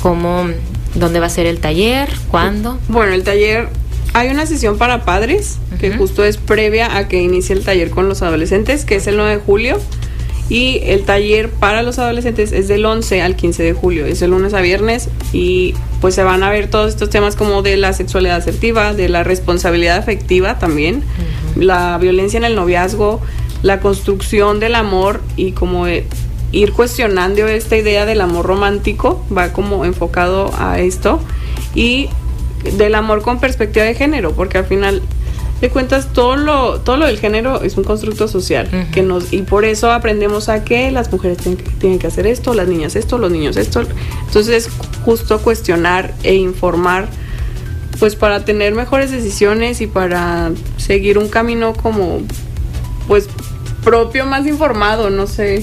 [0.00, 0.48] cómo,
[0.94, 2.78] dónde va a ser el taller, cuándo.
[2.88, 3.68] Bueno, el taller
[4.14, 5.78] hay una sesión para padres, uh -huh.
[5.78, 9.16] que justo es previa a que inicie el taller con los adolescentes, que es el
[9.16, 9.78] 9 de julio.
[10.50, 14.28] Y el taller para los adolescentes es del 11 al 15 de julio, es de
[14.28, 17.92] lunes a viernes y pues se van a ver todos estos temas como de la
[17.92, 21.02] sexualidad asertiva, de la responsabilidad afectiva también,
[21.54, 23.20] la violencia en el noviazgo,
[23.62, 26.06] la construcción del amor y como eh,
[26.52, 31.20] ir cuestionando esta idea del amor romántico, va como enfocado a esto
[31.74, 32.08] y
[32.76, 35.02] del amor con perspectiva de género, porque al final
[35.60, 39.42] de cuentas todo lo todo lo del género es un constructo social que nos y
[39.42, 43.32] por eso aprendemos a que las mujeres tienen, que hacer esto las niñas esto los
[43.32, 43.82] niños esto.
[44.26, 44.68] Entonces
[45.04, 47.08] justo cuestionar e informar
[47.98, 52.20] pues para tener mejores decisiones y para seguir un camino como
[53.08, 53.28] pues
[53.88, 55.62] propio más informado no sé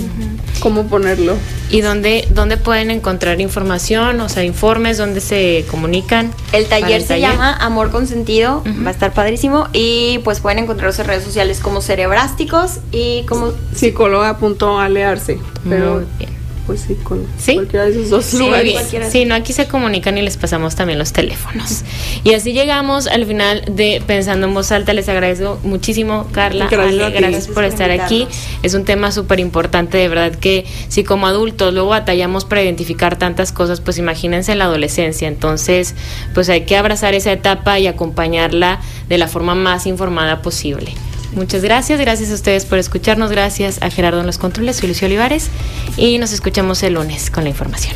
[0.59, 1.35] cómo ponerlo
[1.69, 6.31] ¿Y dónde, dónde pueden encontrar información, o sea, informes, dónde se comunican?
[6.51, 9.67] El taller, se llama Amor con Sentido, va a estar padrísimo.
[9.73, 13.51] Y pues pueden encontrarlos en redes sociales como Cerebrásticos y como...
[13.73, 15.39] Psicóloga.alearse.
[15.67, 15.95] Pero...
[15.95, 16.34] Muy bien
[16.65, 18.95] pues sí, con cualquiera de esos dos lugares.
[19.09, 21.83] Sí, no, aquí se comunican y les pasamos también los teléfonos.
[22.23, 24.93] Y así llegamos al final de Pensando en Voz Alta.
[24.93, 26.67] Les agradezco muchísimo, Carla.
[26.69, 28.27] Gracias, gracias por estar aquí.
[28.63, 33.17] Es un tema súper importante, de verdad que si como adultos luego batallamos para identificar
[33.17, 35.27] tantas cosas, pues imagínense en la adolescencia.
[35.27, 35.95] Entonces,
[36.33, 40.93] pues hay que abrazar esa etapa y acompañarla de la forma más informada posible.
[41.35, 45.07] Muchas gracias, gracias a ustedes por escucharnos, gracias a Gerardo en los controles, soy Lucio
[45.07, 45.49] Olivares
[45.97, 47.95] y nos escuchamos el lunes con la información.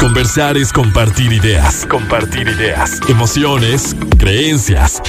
[0.00, 5.02] Conversar es compartir ideas, compartir ideas, emociones, creencias.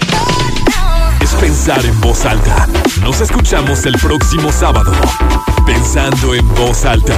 [1.21, 2.67] Es pensar en voz alta.
[3.01, 4.91] Nos escuchamos el próximo sábado.
[5.65, 7.17] Pensando en voz alta.